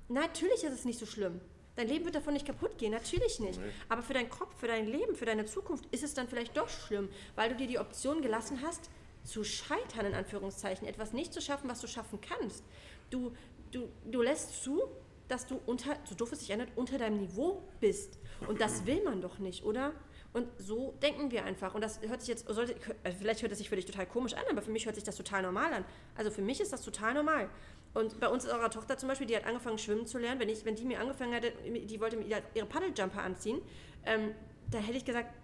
Natürlich 0.09 0.65
ist 0.65 0.73
es 0.73 0.85
nicht 0.85 0.99
so 0.99 1.07
schlimm. 1.07 1.41
Dein 1.77 1.89
Leben 1.89 2.05
wird 2.05 2.17
davon 2.17 2.35
nicht 2.35 2.47
kaputt 2.47 2.77
gehen, 2.79 2.91
natürlich 2.93 3.41
nicht. 3.41 3.59
Aber 3.89 4.03
für 4.03 4.13
deinen 4.13 4.29
Kopf, 4.29 4.55
für 4.59 4.67
dein 4.67 4.87
Leben, 4.87 5.15
für 5.15 5.25
deine 5.25 5.47
Zukunft 5.47 5.87
ist 5.93 6.03
es 6.03 6.15
dann 6.15 6.29
vielleicht 6.29 6.57
doch 6.57 6.69
schlimm, 6.69 7.09
weil 7.37 7.51
du 7.51 7.57
dir 7.57 7.67
die 7.67 7.79
Option 7.79 8.21
gelassen 8.21 8.61
hast, 8.63 8.91
zu 9.25 9.45
scheitern, 9.45 10.07
in 10.07 10.15
Anführungszeichen, 10.15 10.87
etwas 10.87 11.13
nicht 11.13 11.33
zu 11.33 11.41
schaffen, 11.41 11.69
was 11.69 11.81
du 11.81 11.87
schaffen 11.87 12.21
kannst. 12.21 12.65
Du, 13.11 13.33
du, 13.71 13.89
du 14.07 14.23
lässt 14.23 14.63
zu, 14.63 14.83
dass 15.29 15.47
du 15.47 15.61
unter, 15.67 15.97
so 16.05 16.15
doof 16.15 16.33
es 16.33 16.41
sich 16.41 16.51
ändert, 16.51 16.71
unter 16.77 16.99
deinem 16.99 17.19
Niveau 17.19 17.63
bist. 17.81 18.19
Und 18.49 18.61
das 18.61 18.85
will 18.87 19.03
man 19.05 19.21
doch 19.21 19.39
nicht, 19.39 19.65
oder? 19.65 19.93
Und 20.33 20.47
so 20.59 20.95
denken 21.03 21.31
wir 21.31 21.45
einfach. 21.45 21.75
Und 21.75 21.83
das 21.83 22.01
hört 22.03 22.21
sich 22.21 22.29
jetzt, 22.29 22.49
sollte, 22.49 22.77
äh, 23.03 23.13
vielleicht 23.13 23.43
hört 23.43 23.51
es 23.51 23.59
sich 23.59 23.69
für 23.69 23.77
dich 23.77 23.85
total 23.85 24.07
komisch 24.07 24.35
an, 24.35 24.45
aber 24.49 24.63
für 24.63 24.71
mich 24.71 24.87
hört 24.87 24.95
sich 24.95 25.05
das 25.05 25.17
total 25.17 25.43
normal 25.43 25.73
an. 25.73 25.85
Also 26.17 26.31
für 26.31 26.43
mich 26.43 26.61
ist 26.61 26.73
das 26.73 26.83
total 26.83 27.15
normal. 27.15 27.49
Und 27.95 28.21
bei 28.21 28.29
uns 28.29 28.45
ist 28.45 28.53
eure 28.53 28.71
Tochter 28.71 28.97
zum 28.97 29.09
Beispiel, 29.09 29.27
die 29.27 29.37
hat 29.37 29.45
angefangen 29.45 29.79
schwimmen 29.79 30.07
zu 30.07 30.19
lernen. 30.19 30.39
Wenn, 30.39 30.49
ich, 30.49 30.65
wenn 30.65 30.77
die 30.77 30.85
mir 30.85 31.01
angefangen 31.01 31.33
hätte, 31.33 31.53
die 31.69 32.01
wollte 32.01 32.17
mir 32.17 32.43
ihre 32.55 32.67
Paddeljumper 32.67 33.23
anziehen, 33.23 33.61
ähm, 34.07 34.35
da 34.71 34.79
hätte 34.79 34.97
ich 34.97 35.05
gesagt, 35.05 35.35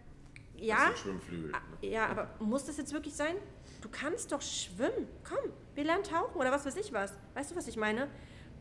ja, 0.58 0.91
Schwimmflügel. 0.97 1.53
Ah, 1.55 1.61
Ja, 1.82 2.06
aber 2.06 2.31
muss 2.41 2.64
das 2.64 2.76
jetzt 2.76 2.93
wirklich 2.93 3.14
sein? 3.14 3.37
Du 3.81 3.88
kannst 3.91 4.32
doch 4.32 4.43
schwimmen. 4.43 5.08
Komm, 5.29 5.53
wir 5.75 5.85
lernen 5.85 6.03
tauchen 6.05 6.37
oder 6.37 6.50
was 6.50 6.67
weiß 6.67 6.76
ich 6.76 6.93
was. 6.93 7.12
Weißt 7.35 7.50
du, 7.50 7.56
was 7.56 7.69
ich 7.69 7.76
meine? 7.76 8.08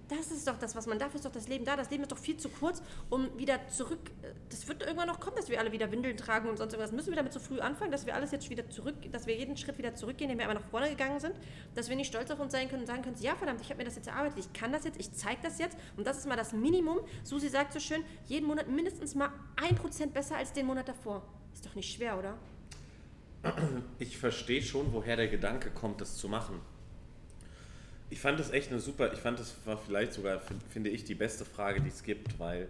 Das 0.07 0.29
ist 0.29 0.47
doch 0.47 0.59
das, 0.59 0.75
was 0.75 0.85
man, 0.85 0.99
dafür 0.99 1.15
ist 1.15 1.25
doch 1.25 1.31
das 1.31 1.47
Leben 1.47 1.65
da. 1.65 1.75
Das 1.75 1.89
Leben 1.89 2.03
ist 2.03 2.11
doch 2.11 2.17
viel 2.19 2.37
zu 2.37 2.49
kurz, 2.49 2.83
um 3.09 3.35
wieder 3.39 3.67
zurück. 3.69 4.11
Das 4.49 4.67
wird 4.67 4.83
irgendwann 4.83 5.07
noch 5.07 5.19
kommen, 5.19 5.35
dass 5.35 5.49
wir 5.49 5.59
alle 5.59 5.71
wieder 5.71 5.91
Windeln 5.91 6.15
tragen 6.15 6.47
und 6.47 6.57
sonst 6.57 6.73
irgendwas. 6.73 6.91
Müssen 6.91 7.09
wir 7.09 7.15
damit 7.15 7.33
so 7.33 7.39
früh 7.39 7.59
anfangen, 7.59 7.91
dass 7.91 8.05
wir 8.05 8.13
alles 8.13 8.29
jetzt 8.31 8.47
wieder 8.51 8.69
zurück, 8.69 8.93
dass 9.11 9.25
wir 9.25 9.35
jeden 9.35 9.57
Schritt 9.57 9.79
wieder 9.79 9.95
zurückgehen, 9.95 10.29
den 10.29 10.37
wir 10.37 10.47
einmal 10.47 10.61
nach 10.61 10.69
vorne 10.69 10.89
gegangen 10.89 11.19
sind, 11.19 11.33
dass 11.73 11.89
wir 11.89 11.95
nicht 11.95 12.07
stolz 12.07 12.29
auf 12.29 12.39
uns 12.39 12.51
sein 12.51 12.69
können 12.69 12.81
und 12.81 12.87
sagen 12.87 13.01
können, 13.01 13.15
ja 13.19 13.35
verdammt, 13.35 13.61
ich 13.61 13.69
habe 13.69 13.79
mir 13.79 13.85
das 13.85 13.95
jetzt 13.95 14.07
erarbeitet, 14.07 14.37
ich 14.37 14.53
kann 14.53 14.71
das 14.71 14.83
jetzt, 14.83 14.99
ich 14.99 15.11
zeige 15.11 15.39
das 15.41 15.57
jetzt 15.57 15.75
und 15.97 16.05
das 16.05 16.19
ist 16.19 16.27
mal 16.27 16.35
das 16.35 16.53
Minimum. 16.53 16.99
Susi 17.23 17.49
sagt 17.49 17.73
so 17.73 17.79
schön, 17.79 18.03
jeden 18.25 18.45
Monat 18.45 18.67
mindestens 18.67 19.15
mal 19.15 19.31
ein 19.55 19.75
Prozent 19.75 20.13
besser 20.13 20.35
als 20.37 20.53
den 20.53 20.67
Monat 20.67 20.87
davor. 20.87 21.23
Ist 21.55 21.65
doch 21.65 21.73
nicht 21.75 21.91
schwer, 21.95 22.19
oder? 22.19 22.37
Ich 23.97 24.17
verstehe 24.17 24.61
schon, 24.61 24.91
woher 24.91 25.15
der 25.15 25.29
Gedanke 25.29 25.71
kommt, 25.71 26.01
das 26.01 26.17
zu 26.17 26.27
machen. 26.27 26.59
Ich 28.09 28.19
fand 28.19 28.37
das 28.39 28.51
echt 28.51 28.71
eine 28.71 28.79
super, 28.81 29.13
ich 29.13 29.19
fand 29.19 29.39
das 29.39 29.55
war 29.65 29.77
vielleicht 29.77 30.11
sogar, 30.13 30.41
fin- 30.41 30.59
finde 30.69 30.89
ich, 30.89 31.05
die 31.05 31.15
beste 31.15 31.45
Frage, 31.45 31.79
die 31.81 31.87
es 31.87 32.03
gibt, 32.03 32.39
weil 32.39 32.67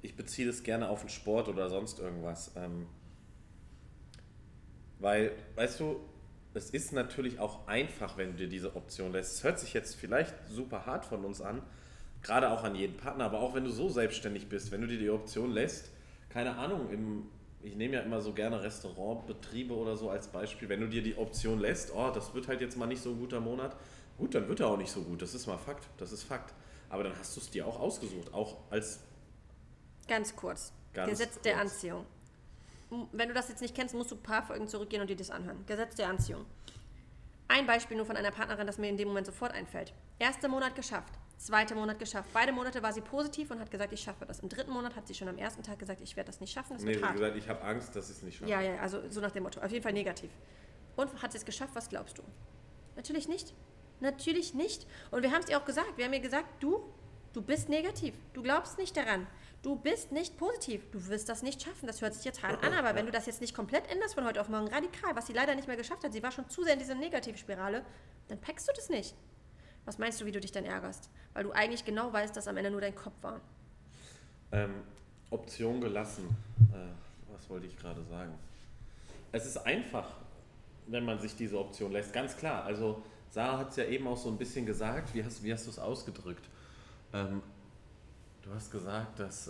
ich 0.00 0.14
beziehe 0.14 0.46
das 0.46 0.62
gerne 0.62 0.88
auf 0.88 1.00
den 1.00 1.08
Sport 1.10 1.48
oder 1.48 1.68
sonst 1.68 1.98
irgendwas. 1.98 2.52
Ähm, 2.56 2.86
weil, 5.00 5.32
weißt 5.56 5.80
du, 5.80 5.96
es 6.54 6.70
ist 6.70 6.92
natürlich 6.92 7.40
auch 7.40 7.66
einfach, 7.66 8.16
wenn 8.16 8.30
du 8.32 8.36
dir 8.36 8.48
diese 8.48 8.76
Option 8.76 9.10
lässt. 9.12 9.34
Es 9.38 9.44
hört 9.44 9.58
sich 9.58 9.74
jetzt 9.74 9.96
vielleicht 9.96 10.34
super 10.48 10.86
hart 10.86 11.04
von 11.04 11.24
uns 11.24 11.40
an, 11.40 11.62
gerade 12.22 12.50
auch 12.50 12.62
an 12.62 12.76
jeden 12.76 12.96
Partner, 12.96 13.24
aber 13.24 13.40
auch 13.40 13.54
wenn 13.54 13.64
du 13.64 13.70
so 13.70 13.88
selbstständig 13.88 14.48
bist, 14.48 14.70
wenn 14.70 14.82
du 14.82 14.86
dir 14.86 14.98
die 14.98 15.10
Option 15.10 15.50
lässt, 15.50 15.90
keine 16.28 16.56
Ahnung, 16.56 16.90
im, 16.90 17.26
ich 17.62 17.76
nehme 17.76 17.94
ja 17.96 18.00
immer 18.00 18.20
so 18.20 18.32
gerne 18.32 18.62
Restaurantbetriebe 18.62 19.74
oder 19.74 19.96
so 19.96 20.10
als 20.10 20.28
Beispiel, 20.28 20.68
wenn 20.68 20.80
du 20.80 20.88
dir 20.88 21.02
die 21.02 21.16
Option 21.16 21.58
lässt, 21.60 21.92
oh, 21.94 22.10
das 22.10 22.34
wird 22.34 22.48
halt 22.48 22.60
jetzt 22.60 22.76
mal 22.76 22.86
nicht 22.86 23.02
so 23.02 23.10
ein 23.10 23.18
guter 23.18 23.40
Monat, 23.40 23.76
gut, 24.18 24.34
dann 24.34 24.48
wird 24.48 24.60
er 24.60 24.68
auch 24.68 24.76
nicht 24.76 24.90
so 24.90 25.02
gut, 25.02 25.20
das 25.22 25.34
ist 25.34 25.46
mal 25.46 25.58
Fakt, 25.58 25.88
das 25.98 26.12
ist 26.12 26.22
Fakt. 26.22 26.54
Aber 26.88 27.04
dann 27.04 27.12
hast 27.18 27.36
du 27.36 27.40
es 27.40 27.50
dir 27.50 27.66
auch 27.66 27.78
ausgesucht, 27.78 28.32
auch 28.34 28.56
als 28.70 29.00
Ganz 30.08 30.34
kurz. 30.34 30.72
Ganz 30.92 31.10
Gesetz 31.10 31.40
der 31.42 31.54
kurz. 31.54 31.72
Anziehung. 31.72 32.06
M- 32.90 33.06
Wenn 33.12 33.28
du 33.28 33.34
das 33.34 33.48
jetzt 33.48 33.62
nicht 33.62 33.76
kennst, 33.76 33.94
musst 33.94 34.10
du 34.10 34.16
ein 34.16 34.22
paar 34.22 34.42
Folgen 34.42 34.66
zurückgehen 34.66 35.00
und 35.00 35.08
dir 35.08 35.14
das 35.16 35.30
anhören. 35.30 35.64
Gesetz 35.66 35.94
der 35.94 36.08
Anziehung. 36.08 36.44
Ein 37.46 37.66
Beispiel 37.66 37.96
nur 37.96 38.06
von 38.06 38.16
einer 38.16 38.32
Partnerin, 38.32 38.66
das 38.66 38.78
mir 38.78 38.88
in 38.88 38.96
dem 38.96 39.08
Moment 39.08 39.26
sofort 39.26 39.52
einfällt. 39.52 39.92
Erster 40.18 40.48
Monat 40.48 40.74
geschafft, 40.74 41.12
zweiter 41.40 41.74
Monat 41.74 41.98
geschafft. 41.98 42.28
Beide 42.32 42.52
Monate 42.52 42.82
war 42.82 42.92
sie 42.92 43.00
positiv 43.00 43.50
und 43.50 43.60
hat 43.60 43.70
gesagt, 43.70 43.92
ich 43.92 44.00
schaffe 44.00 44.26
das. 44.26 44.40
Im 44.40 44.48
dritten 44.48 44.70
Monat 44.70 44.94
hat 44.94 45.06
sie 45.06 45.14
schon 45.14 45.28
am 45.28 45.38
ersten 45.38 45.62
Tag 45.62 45.78
gesagt, 45.78 46.00
ich 46.02 46.14
werde 46.16 46.28
das 46.28 46.40
nicht 46.40 46.52
schaffen, 46.52 46.74
das 46.74 46.82
Nee, 46.82 46.94
sie 46.94 47.02
hat 47.02 47.14
gesagt, 47.14 47.36
ich 47.36 47.48
habe 47.48 47.62
Angst, 47.62 47.96
dass 47.96 48.10
ich 48.10 48.16
es 48.16 48.22
nicht 48.22 48.38
schaffe. 48.38 48.50
Ja, 48.50 48.60
ja, 48.60 48.76
also 48.76 49.00
so 49.08 49.20
nach 49.20 49.30
dem 49.30 49.44
Motto. 49.44 49.60
Auf 49.60 49.70
jeden 49.70 49.82
Fall 49.82 49.92
negativ. 49.92 50.30
Und 50.96 51.22
hat 51.22 51.32
sie 51.32 51.38
es 51.38 51.44
geschafft, 51.44 51.74
was 51.74 51.88
glaubst 51.88 52.18
du? 52.18 52.22
Natürlich 52.96 53.26
nicht. 53.26 53.54
Natürlich 54.00 54.54
nicht. 54.54 54.86
Und 55.10 55.22
wir 55.22 55.32
haben 55.32 55.42
es 55.42 55.48
ihr 55.48 55.58
auch 55.58 55.64
gesagt. 55.64 55.96
Wir 55.96 56.04
haben 56.04 56.12
ihr 56.12 56.20
gesagt, 56.20 56.62
du, 56.62 56.82
du 57.32 57.40
bist 57.40 57.68
negativ. 57.68 58.14
Du 58.34 58.42
glaubst 58.42 58.76
nicht 58.76 58.96
daran. 58.96 59.26
Du 59.62 59.76
bist 59.76 60.12
nicht 60.12 60.36
positiv. 60.36 60.90
Du 60.90 61.06
wirst 61.08 61.28
das 61.28 61.42
nicht 61.42 61.62
schaffen. 61.62 61.86
Das 61.86 62.02
hört 62.02 62.14
sich 62.14 62.24
jetzt 62.24 62.42
hart 62.42 62.62
an, 62.62 62.74
aber 62.74 62.94
wenn 62.94 63.06
du 63.06 63.12
das 63.12 63.26
jetzt 63.26 63.40
nicht 63.40 63.54
komplett 63.54 63.90
änderst 63.90 64.14
von 64.14 64.24
heute 64.24 64.40
auf 64.40 64.48
morgen, 64.48 64.68
radikal, 64.68 65.16
was 65.16 65.26
sie 65.26 65.32
leider 65.32 65.54
nicht 65.54 65.68
mehr 65.68 65.76
geschafft 65.76 66.04
hat, 66.04 66.12
sie 66.12 66.22
war 66.22 66.32
schon 66.32 66.48
zu 66.48 66.64
sehr 66.64 66.74
in 66.74 66.78
dieser 66.78 66.94
Negativspirale, 66.94 67.84
dann 68.28 68.40
packst 68.40 68.68
du 68.68 68.72
das 68.74 68.88
nicht. 68.88 69.14
Was 69.84 69.98
meinst 69.98 70.20
du, 70.20 70.26
wie 70.26 70.32
du 70.32 70.40
dich 70.40 70.52
dann 70.52 70.64
ärgerst? 70.64 71.10
Weil 71.32 71.44
du 71.44 71.52
eigentlich 71.52 71.84
genau 71.84 72.12
weißt, 72.12 72.36
dass 72.36 72.48
am 72.48 72.56
Ende 72.56 72.70
nur 72.70 72.80
dein 72.80 72.94
Kopf 72.94 73.14
war. 73.22 73.40
Ähm, 74.52 74.74
Option 75.30 75.80
gelassen. 75.80 76.28
Äh, 76.72 77.32
was 77.32 77.48
wollte 77.48 77.66
ich 77.66 77.76
gerade 77.76 78.04
sagen? 78.04 78.34
Es 79.32 79.46
ist 79.46 79.56
einfach, 79.58 80.08
wenn 80.86 81.04
man 81.04 81.18
sich 81.18 81.36
diese 81.36 81.58
Option 81.58 81.92
lässt. 81.92 82.12
Ganz 82.12 82.36
klar. 82.36 82.64
Also 82.64 83.02
Sarah 83.30 83.58
hat 83.58 83.70
es 83.70 83.76
ja 83.76 83.84
eben 83.84 84.06
auch 84.08 84.16
so 84.16 84.28
ein 84.28 84.36
bisschen 84.36 84.66
gesagt. 84.66 85.14
Wie 85.14 85.24
hast, 85.24 85.42
wie 85.42 85.52
hast 85.52 85.66
du 85.66 85.70
es 85.70 85.78
ausgedrückt? 85.78 86.44
Ähm, 87.12 87.42
du 88.42 88.52
hast 88.52 88.70
gesagt, 88.70 89.18
dass 89.20 89.48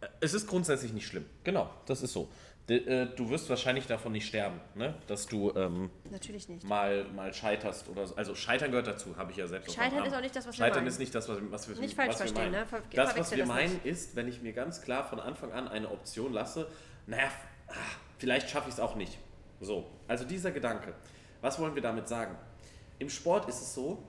äh, 0.00 0.06
es 0.20 0.34
ist 0.34 0.46
grundsätzlich 0.46 0.92
nicht 0.92 1.06
schlimm. 1.06 1.26
Genau, 1.42 1.70
das 1.86 2.02
ist 2.02 2.12
so. 2.12 2.28
Äh, 2.66 3.06
du 3.14 3.28
wirst 3.28 3.50
wahrscheinlich 3.50 3.86
davon 3.86 4.12
nicht 4.12 4.26
sterben, 4.26 4.58
ne? 4.74 4.94
dass 5.06 5.26
du 5.26 5.52
ähm, 5.54 5.90
Natürlich 6.10 6.48
nicht. 6.48 6.64
mal, 6.66 7.04
mal 7.14 7.34
scheiterst 7.34 7.90
oder 7.90 8.06
so. 8.06 8.16
Also 8.16 8.34
Scheitern 8.34 8.70
gehört 8.70 8.86
dazu, 8.86 9.14
habe 9.18 9.32
ich 9.32 9.36
ja 9.36 9.46
selbst 9.46 9.74
Scheitern 9.74 9.98
erfahren. 9.98 10.06
ist 10.06 10.14
auch 10.16 10.20
nicht 10.22 10.34
das, 10.36 10.46
was 10.46 10.54
wir 10.58 10.64
Scheitern 10.64 10.78
meinen. 10.78 10.86
ist 10.88 10.98
nicht 10.98 11.14
das, 11.14 11.28
was, 11.28 11.38
was 11.50 11.68
wir 11.68 11.76
Nicht 11.76 11.94
falsch 11.94 12.14
was 12.14 12.20
wir 12.20 12.26
verstehen, 12.28 12.52
ne? 12.52 12.64
Ver- 12.66 12.82
Das, 12.94 13.18
was 13.18 13.30
wir 13.32 13.38
das 13.38 13.48
meinen, 13.48 13.74
nicht. 13.74 13.84
ist, 13.84 14.16
wenn 14.16 14.28
ich 14.28 14.40
mir 14.40 14.54
ganz 14.54 14.80
klar 14.80 15.04
von 15.04 15.20
Anfang 15.20 15.52
an 15.52 15.68
eine 15.68 15.90
Option 15.90 16.32
lasse, 16.32 16.66
naja, 17.06 17.30
ah, 17.68 17.74
vielleicht 18.16 18.48
schaffe 18.48 18.68
ich 18.70 18.74
es 18.76 18.80
auch 18.80 18.94
nicht. 18.94 19.18
So, 19.60 19.86
also 20.08 20.24
dieser 20.24 20.50
Gedanke. 20.50 20.94
Was 21.42 21.58
wollen 21.58 21.74
wir 21.74 21.82
damit 21.82 22.08
sagen? 22.08 22.34
Im 22.98 23.10
Sport 23.10 23.46
ist 23.46 23.60
es 23.60 23.74
so, 23.74 24.02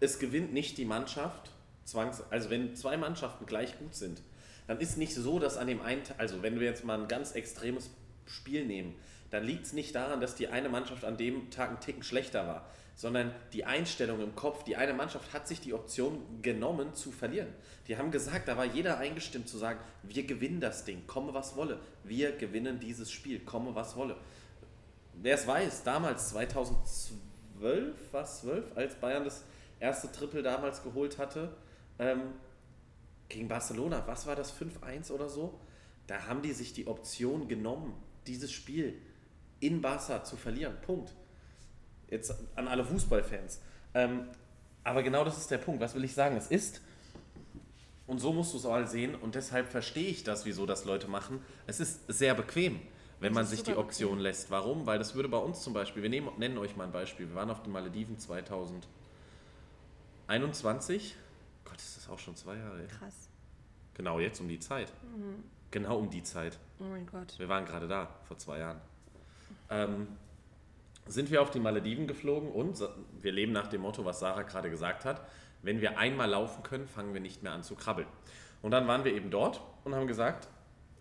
es 0.00 0.18
gewinnt 0.18 0.52
nicht 0.52 0.78
die 0.78 0.84
Mannschaft, 0.84 1.50
zwangs 1.84 2.22
also 2.30 2.50
wenn 2.50 2.74
zwei 2.74 2.96
Mannschaften 2.96 3.46
gleich 3.46 3.78
gut 3.78 3.94
sind, 3.94 4.20
dann 4.68 4.78
ist 4.80 4.98
nicht 4.98 5.14
so, 5.14 5.38
dass 5.40 5.56
an 5.56 5.66
dem 5.66 5.80
einen, 5.80 6.02
also 6.18 6.42
wenn 6.42 6.60
wir 6.60 6.66
jetzt 6.66 6.84
mal 6.84 7.00
ein 7.00 7.08
ganz 7.08 7.32
extremes 7.32 7.90
Spiel 8.26 8.66
nehmen, 8.66 8.94
dann 9.30 9.42
liegt 9.42 9.66
es 9.66 9.72
nicht 9.72 9.94
daran, 9.94 10.20
dass 10.20 10.36
die 10.36 10.48
eine 10.48 10.68
Mannschaft 10.68 11.04
an 11.04 11.16
dem 11.16 11.50
Tag 11.50 11.70
einen 11.70 11.80
Ticken 11.80 12.02
schlechter 12.02 12.46
war, 12.46 12.66
sondern 12.94 13.32
die 13.52 13.64
Einstellung 13.64 14.20
im 14.20 14.34
Kopf, 14.34 14.64
die 14.64 14.76
eine 14.76 14.92
Mannschaft 14.92 15.32
hat 15.32 15.48
sich 15.48 15.60
die 15.60 15.72
Option 15.72 16.20
genommen 16.42 16.94
zu 16.94 17.10
verlieren. 17.10 17.48
Die 17.86 17.96
haben 17.96 18.10
gesagt, 18.10 18.46
da 18.46 18.56
war 18.56 18.66
jeder 18.66 18.98
eingestimmt 18.98 19.48
zu 19.48 19.56
sagen, 19.56 19.80
wir 20.02 20.26
gewinnen 20.26 20.60
das 20.60 20.84
Ding, 20.84 21.06
komme 21.06 21.32
was 21.32 21.56
wolle. 21.56 21.78
Wir 22.04 22.32
gewinnen 22.32 22.78
dieses 22.78 23.10
Spiel, 23.10 23.40
komme 23.40 23.74
was 23.74 23.96
wolle. 23.96 24.16
Wer 25.14 25.34
es 25.34 25.46
weiß, 25.46 25.82
damals 25.82 26.28
2012, 26.30 27.96
was 28.12 28.40
12, 28.42 28.76
als 28.76 28.94
Bayern 28.96 29.24
das 29.24 29.44
erste 29.80 30.12
Triple 30.12 30.42
damals 30.42 30.82
geholt 30.82 31.16
hatte, 31.16 31.52
ähm, 31.98 32.20
gegen 33.28 33.48
Barcelona, 33.48 34.04
was 34.06 34.26
war 34.26 34.36
das, 34.36 34.54
5-1 34.58 35.10
oder 35.10 35.28
so? 35.28 35.58
Da 36.06 36.26
haben 36.26 36.42
die 36.42 36.52
sich 36.52 36.72
die 36.72 36.86
Option 36.86 37.48
genommen, 37.48 37.94
dieses 38.26 38.52
Spiel 38.52 38.94
in 39.60 39.82
Barca 39.82 40.24
zu 40.24 40.36
verlieren. 40.36 40.76
Punkt. 40.82 41.14
Jetzt 42.08 42.34
an 42.56 42.68
alle 42.68 42.84
Fußballfans. 42.84 43.60
Ähm, 43.94 44.28
aber 44.84 45.02
genau 45.02 45.24
das 45.24 45.36
ist 45.36 45.50
der 45.50 45.58
Punkt. 45.58 45.82
Was 45.82 45.94
will 45.94 46.04
ich 46.04 46.14
sagen? 46.14 46.36
Es 46.36 46.46
ist, 46.46 46.80
und 48.06 48.20
so 48.20 48.32
musst 48.32 48.54
du 48.54 48.58
es 48.58 48.64
auch 48.64 48.86
sehen, 48.86 49.14
und 49.14 49.34
deshalb 49.34 49.68
verstehe 49.68 50.08
ich 50.08 50.24
das, 50.24 50.46
wieso 50.46 50.64
das 50.64 50.86
Leute 50.86 51.08
machen. 51.08 51.42
Es 51.66 51.80
ist 51.80 52.00
sehr 52.08 52.32
bequem, 52.34 52.80
wenn 53.20 53.34
man 53.34 53.44
sich 53.44 53.62
die 53.62 53.76
Option 53.76 54.18
lässt. 54.18 54.50
Warum? 54.50 54.86
Weil 54.86 54.98
das 54.98 55.14
würde 55.14 55.28
bei 55.28 55.36
uns 55.36 55.60
zum 55.60 55.74
Beispiel, 55.74 56.02
wir 56.02 56.08
nehmen, 56.08 56.30
nennen 56.38 56.56
euch 56.56 56.74
mal 56.76 56.84
ein 56.84 56.92
Beispiel. 56.92 57.28
Wir 57.28 57.34
waren 57.34 57.50
auf 57.50 57.62
den 57.62 57.72
Malediven 57.72 58.18
2021. 58.18 61.14
Gott, 61.68 61.78
ist 61.78 61.96
das 61.96 62.08
auch 62.08 62.18
schon 62.18 62.36
zwei 62.36 62.56
Jahre. 62.56 62.78
her. 62.78 62.86
Krass. 62.86 63.28
Genau, 63.94 64.20
jetzt 64.20 64.40
um 64.40 64.48
die 64.48 64.60
Zeit. 64.60 64.92
Genau 65.70 65.98
um 65.98 66.08
die 66.08 66.22
Zeit. 66.22 66.58
Oh 66.78 66.84
mein 66.84 67.06
Gott. 67.06 67.38
Wir 67.38 67.48
waren 67.48 67.64
gerade 67.64 67.88
da, 67.88 68.08
vor 68.24 68.38
zwei 68.38 68.58
Jahren. 68.58 68.80
Ähm, 69.70 70.08
sind 71.06 71.30
wir 71.30 71.42
auf 71.42 71.50
die 71.50 71.58
Malediven 71.58 72.06
geflogen 72.06 72.50
und 72.50 72.82
wir 73.20 73.32
leben 73.32 73.52
nach 73.52 73.66
dem 73.66 73.80
Motto, 73.80 74.04
was 74.04 74.20
Sarah 74.20 74.42
gerade 74.42 74.70
gesagt 74.70 75.04
hat, 75.04 75.26
wenn 75.62 75.80
wir 75.80 75.98
einmal 75.98 76.30
laufen 76.30 76.62
können, 76.62 76.86
fangen 76.86 77.12
wir 77.14 77.20
nicht 77.20 77.42
mehr 77.42 77.52
an 77.52 77.62
zu 77.62 77.74
krabbeln. 77.74 78.06
Und 78.62 78.70
dann 78.70 78.86
waren 78.86 79.04
wir 79.04 79.12
eben 79.12 79.30
dort 79.30 79.60
und 79.84 79.94
haben 79.94 80.06
gesagt, 80.06 80.48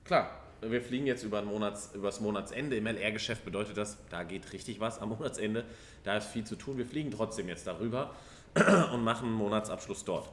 klar, 0.03 0.31
wir 0.61 0.81
fliegen 0.81 1.05
jetzt 1.05 1.23
über 1.23 1.41
Monats, 1.41 1.93
übers 1.93 2.19
Monatsende. 2.19 2.77
Im 2.77 2.87
LR-Geschäft 2.87 3.45
bedeutet 3.45 3.77
das, 3.77 3.97
da 4.09 4.23
geht 4.23 4.51
richtig 4.53 4.79
was 4.79 4.99
am 4.99 5.09
Monatsende, 5.09 5.65
da 6.03 6.17
ist 6.17 6.27
viel 6.27 6.45
zu 6.45 6.55
tun. 6.55 6.77
Wir 6.77 6.85
fliegen 6.85 7.11
trotzdem 7.11 7.47
jetzt 7.47 7.67
darüber 7.67 8.15
und 8.93 9.03
machen 9.03 9.27
einen 9.27 9.35
Monatsabschluss 9.35 10.03
dort. 10.03 10.29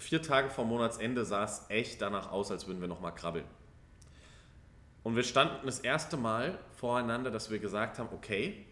Vier 0.00 0.22
Tage 0.22 0.48
vor 0.48 0.64
Monatsende 0.64 1.26
sah 1.26 1.44
es 1.44 1.66
echt 1.68 2.00
danach 2.00 2.32
aus, 2.32 2.50
als 2.50 2.66
würden 2.66 2.80
wir 2.80 2.88
nochmal 2.88 3.14
krabbeln. 3.14 3.44
Und 5.02 5.14
wir 5.14 5.22
standen 5.22 5.66
das 5.66 5.78
erste 5.78 6.16
Mal 6.16 6.58
voreinander, 6.72 7.30
dass 7.30 7.50
wir 7.50 7.58
gesagt 7.58 7.98
haben, 7.98 8.08
okay, 8.12 8.64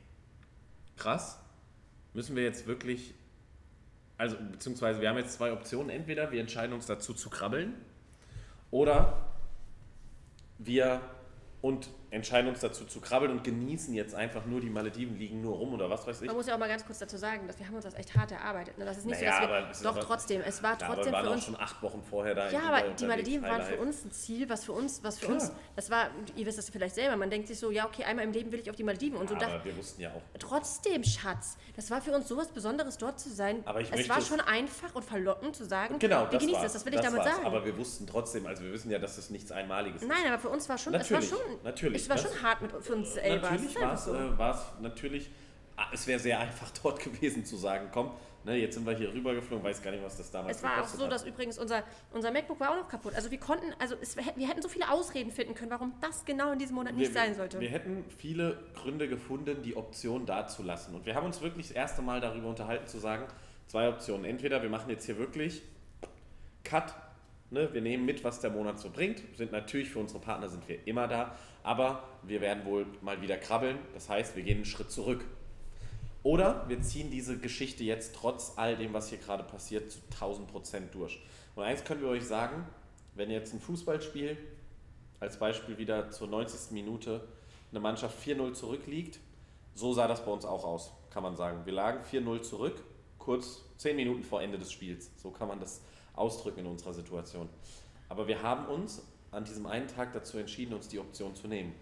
krass, 0.96 1.38
müssen 2.14 2.34
wir 2.34 2.44
jetzt 2.44 2.66
wirklich, 2.66 3.12
also 4.16 4.38
beziehungsweise 4.52 5.02
wir 5.02 5.10
haben 5.10 5.18
jetzt 5.18 5.34
zwei 5.34 5.52
Optionen. 5.52 5.90
Entweder 5.90 6.32
wir 6.32 6.40
entscheiden 6.40 6.72
uns 6.72 6.86
dazu 6.86 7.12
zu 7.12 7.28
krabbeln 7.28 7.74
oder 8.70 9.28
wir 10.56 11.02
und 11.60 11.90
entscheiden 12.10 12.48
uns 12.48 12.60
dazu 12.60 12.84
zu 12.86 13.00
krabbeln 13.00 13.30
und 13.32 13.44
genießen 13.44 13.92
jetzt 13.94 14.14
einfach 14.14 14.46
nur 14.46 14.60
die 14.60 14.70
Malediven 14.70 15.18
liegen 15.18 15.42
nur 15.42 15.56
rum 15.56 15.74
oder 15.74 15.90
was 15.90 16.06
weiß 16.06 16.22
ich. 16.22 16.26
Man 16.26 16.36
muss 16.36 16.46
ja 16.46 16.54
auch 16.54 16.58
mal 16.58 16.68
ganz 16.68 16.84
kurz 16.86 16.98
dazu 16.98 17.16
sagen, 17.16 17.46
dass 17.46 17.58
wir 17.58 17.66
haben 17.66 17.74
uns 17.74 17.84
das 17.84 17.94
echt 17.94 18.14
hart 18.16 18.32
erarbeitet. 18.32 18.78
Ne? 18.78 18.84
Das 18.86 18.96
ist 18.98 19.04
nicht 19.06 19.20
Naja, 19.20 19.34
so, 19.42 19.46
dass 19.48 19.50
wir, 19.50 19.70
es 19.70 19.82
doch 19.82 19.90
aber- 19.96 20.00
trotzdem, 20.00 20.40
es 20.40 20.62
war 20.62 20.70
Ja, 20.80 20.86
trotzdem 20.86 21.04
wir 21.06 21.12
waren 21.12 21.24
für 21.24 21.30
auch 21.30 21.34
uns 21.34 21.44
schon 21.44 21.56
acht 21.60 21.82
Wochen 21.82 22.02
vorher 22.02 22.34
da. 22.34 22.50
Ja, 22.50 22.60
aber 22.62 22.88
die 22.90 23.04
Malediven 23.06 23.42
waren 23.46 23.62
für 23.62 23.76
uns 23.76 24.04
ein 24.04 24.10
Ziel, 24.12 24.48
was 24.48 24.64
für 24.64 24.72
uns, 24.72 25.02
was 25.02 25.18
für 25.18 25.26
Klar. 25.26 25.38
uns, 25.38 25.52
das 25.76 25.90
war, 25.90 26.08
ihr 26.34 26.46
wisst 26.46 26.58
das 26.58 26.70
vielleicht 26.70 26.94
selber, 26.94 27.16
man 27.16 27.28
denkt 27.30 27.48
sich 27.48 27.58
so, 27.58 27.70
ja, 27.70 27.86
okay, 27.86 28.04
einmal 28.04 28.24
im 28.24 28.32
Leben 28.32 28.52
will 28.52 28.60
ich 28.60 28.70
auf 28.70 28.76
die 28.76 28.84
Malediven 28.84 29.18
und 29.18 29.28
so. 29.28 29.34
Ja, 29.34 29.46
aber 29.46 29.64
wir 29.64 29.76
wussten 29.76 30.00
ja 30.00 30.10
auch, 30.10 30.22
trotzdem, 30.38 31.04
Schatz, 31.04 31.58
das 31.76 31.90
war 31.90 32.00
für 32.00 32.12
uns 32.12 32.26
sowas 32.28 32.48
Besonderes, 32.48 32.96
dort 32.96 33.20
zu 33.20 33.28
sein. 33.28 33.62
Aber 33.66 33.80
ich 33.80 33.92
es 33.92 34.08
war 34.08 34.20
schon 34.22 34.40
einfach 34.40 34.94
und 34.94 35.04
verlockend 35.04 35.54
zu 35.56 35.64
sagen, 35.66 35.98
Genau, 35.98 36.22
wir 36.22 36.26
das 36.30 36.40
genießen 36.40 36.62
das, 36.62 36.72
das 36.72 36.86
will 36.86 36.94
ich 36.94 37.00
damit 37.00 37.20
war's. 37.20 37.34
sagen. 37.34 37.46
Aber 37.46 37.64
wir 37.64 37.76
wussten 37.76 38.06
trotzdem, 38.06 38.46
also 38.46 38.62
wir 38.64 38.72
wissen 38.72 38.90
ja, 38.90 38.98
dass 38.98 39.16
das 39.16 39.28
nichts 39.30 39.52
Einmaliges 39.52 40.02
ist. 40.02 40.08
Nein, 40.08 40.26
aber 40.26 40.38
für 40.38 40.48
uns 40.48 40.68
war 40.68 40.78
schon, 40.78 40.92
Natürlich, 40.94 41.24
es 41.26 41.32
war 41.32 41.38
schon, 41.38 41.56
natürlich, 41.64 41.97
es 42.02 42.08
war 42.08 42.16
das- 42.16 42.32
schon 42.32 42.42
hart 42.42 42.62
mit, 42.62 42.72
für 42.80 42.94
uns 42.94 43.14
selber. 43.14 43.50
Natürlich 43.50 43.80
war 43.80 43.94
es, 43.94 44.04
so. 44.04 44.14
äh, 44.14 44.38
war 44.38 44.54
es 44.54 44.62
natürlich, 44.80 45.30
ah, 45.76 45.86
es 45.92 46.06
wäre 46.06 46.18
sehr 46.18 46.38
einfach 46.40 46.70
dort 46.82 47.00
gewesen 47.00 47.44
zu 47.44 47.56
sagen, 47.56 47.88
komm, 47.92 48.12
ne, 48.44 48.56
jetzt 48.56 48.74
sind 48.74 48.86
wir 48.86 48.96
hier 48.96 49.12
rübergeflogen, 49.12 49.64
weiß 49.64 49.82
gar 49.82 49.90
nicht, 49.90 50.02
was 50.02 50.16
das 50.16 50.30
damals 50.30 50.56
Es 50.58 50.62
war 50.62 50.82
auch 50.82 50.86
so, 50.86 51.04
hat. 51.04 51.12
dass 51.12 51.24
übrigens 51.24 51.58
unser, 51.58 51.82
unser 52.12 52.30
MacBook 52.30 52.58
war 52.60 52.70
auch 52.70 52.76
noch 52.76 52.88
kaputt. 52.88 53.14
Also 53.14 53.30
wir 53.30 53.38
konnten, 53.38 53.66
also 53.78 53.94
es, 54.00 54.16
wir 54.16 54.48
hätten 54.48 54.62
so 54.62 54.68
viele 54.68 54.90
Ausreden 54.90 55.30
finden 55.30 55.54
können, 55.54 55.70
warum 55.70 55.92
das 56.00 56.24
genau 56.24 56.52
in 56.52 56.58
diesem 56.58 56.76
Monat 56.76 56.94
nicht 56.94 57.12
wir, 57.12 57.20
sein 57.20 57.34
sollte. 57.34 57.60
Wir 57.60 57.70
hätten 57.70 58.04
viele 58.16 58.58
Gründe 58.74 59.08
gefunden, 59.08 59.62
die 59.62 59.76
Option 59.76 60.26
da 60.26 60.46
zu 60.46 60.62
lassen. 60.62 60.94
Und 60.94 61.06
wir 61.06 61.14
haben 61.14 61.26
uns 61.26 61.40
wirklich 61.40 61.68
das 61.68 61.76
erste 61.76 62.02
Mal 62.02 62.20
darüber 62.20 62.48
unterhalten, 62.48 62.86
zu 62.86 62.98
sagen, 62.98 63.24
zwei 63.66 63.88
Optionen. 63.88 64.24
Entweder 64.24 64.62
wir 64.62 64.70
machen 64.70 64.90
jetzt 64.90 65.04
hier 65.06 65.18
wirklich 65.18 65.62
Cut, 66.64 66.94
ne, 67.50 67.72
wir 67.72 67.80
nehmen 67.80 68.04
mit, 68.04 68.24
was 68.24 68.40
der 68.40 68.50
Monat 68.50 68.78
so 68.78 68.90
bringt, 68.90 69.22
sind 69.36 69.52
natürlich 69.52 69.90
für 69.90 69.98
unsere 69.98 70.20
Partner 70.20 70.48
sind 70.48 70.66
wir 70.68 70.86
immer 70.86 71.08
da, 71.08 71.34
aber 71.68 72.02
wir 72.22 72.40
werden 72.40 72.64
wohl 72.64 72.86
mal 73.02 73.20
wieder 73.20 73.36
krabbeln. 73.36 73.78
Das 73.92 74.08
heißt, 74.08 74.34
wir 74.36 74.42
gehen 74.42 74.56
einen 74.56 74.64
Schritt 74.64 74.90
zurück. 74.90 75.22
Oder 76.22 76.66
wir 76.66 76.80
ziehen 76.80 77.10
diese 77.10 77.36
Geschichte 77.36 77.84
jetzt 77.84 78.14
trotz 78.14 78.54
all 78.56 78.74
dem, 78.74 78.94
was 78.94 79.10
hier 79.10 79.18
gerade 79.18 79.44
passiert, 79.44 79.92
zu 79.92 79.98
1000 80.12 80.48
Prozent 80.48 80.94
durch. 80.94 81.20
Und 81.56 81.64
eins 81.64 81.84
können 81.84 82.00
wir 82.00 82.08
euch 82.08 82.24
sagen, 82.24 82.66
wenn 83.14 83.30
jetzt 83.30 83.52
ein 83.52 83.60
Fußballspiel, 83.60 84.38
als 85.20 85.38
Beispiel 85.38 85.76
wieder 85.76 86.10
zur 86.10 86.28
90. 86.28 86.70
Minute, 86.70 87.28
eine 87.70 87.80
Mannschaft 87.80 88.16
4-0 88.26 88.54
zurückliegt, 88.54 89.20
so 89.74 89.92
sah 89.92 90.08
das 90.08 90.24
bei 90.24 90.32
uns 90.32 90.46
auch 90.46 90.64
aus, 90.64 90.90
kann 91.10 91.22
man 91.22 91.36
sagen. 91.36 91.66
Wir 91.66 91.74
lagen 91.74 92.02
4-0 92.02 92.40
zurück, 92.40 92.82
kurz 93.18 93.62
10 93.76 93.94
Minuten 93.94 94.24
vor 94.24 94.40
Ende 94.40 94.58
des 94.58 94.72
Spiels. 94.72 95.10
So 95.18 95.30
kann 95.30 95.48
man 95.48 95.60
das 95.60 95.82
ausdrücken 96.14 96.60
in 96.60 96.66
unserer 96.66 96.94
Situation. 96.94 97.50
Aber 98.08 98.26
wir 98.26 98.42
haben 98.42 98.64
uns 98.68 99.02
an 99.30 99.44
diesem 99.44 99.66
einen 99.66 99.88
Tag 99.88 100.12
dazu 100.12 100.38
entschieden, 100.38 100.74
uns 100.74 100.88
die 100.88 100.98
Option 100.98 101.34
zu 101.34 101.48
nehmen. 101.48 101.74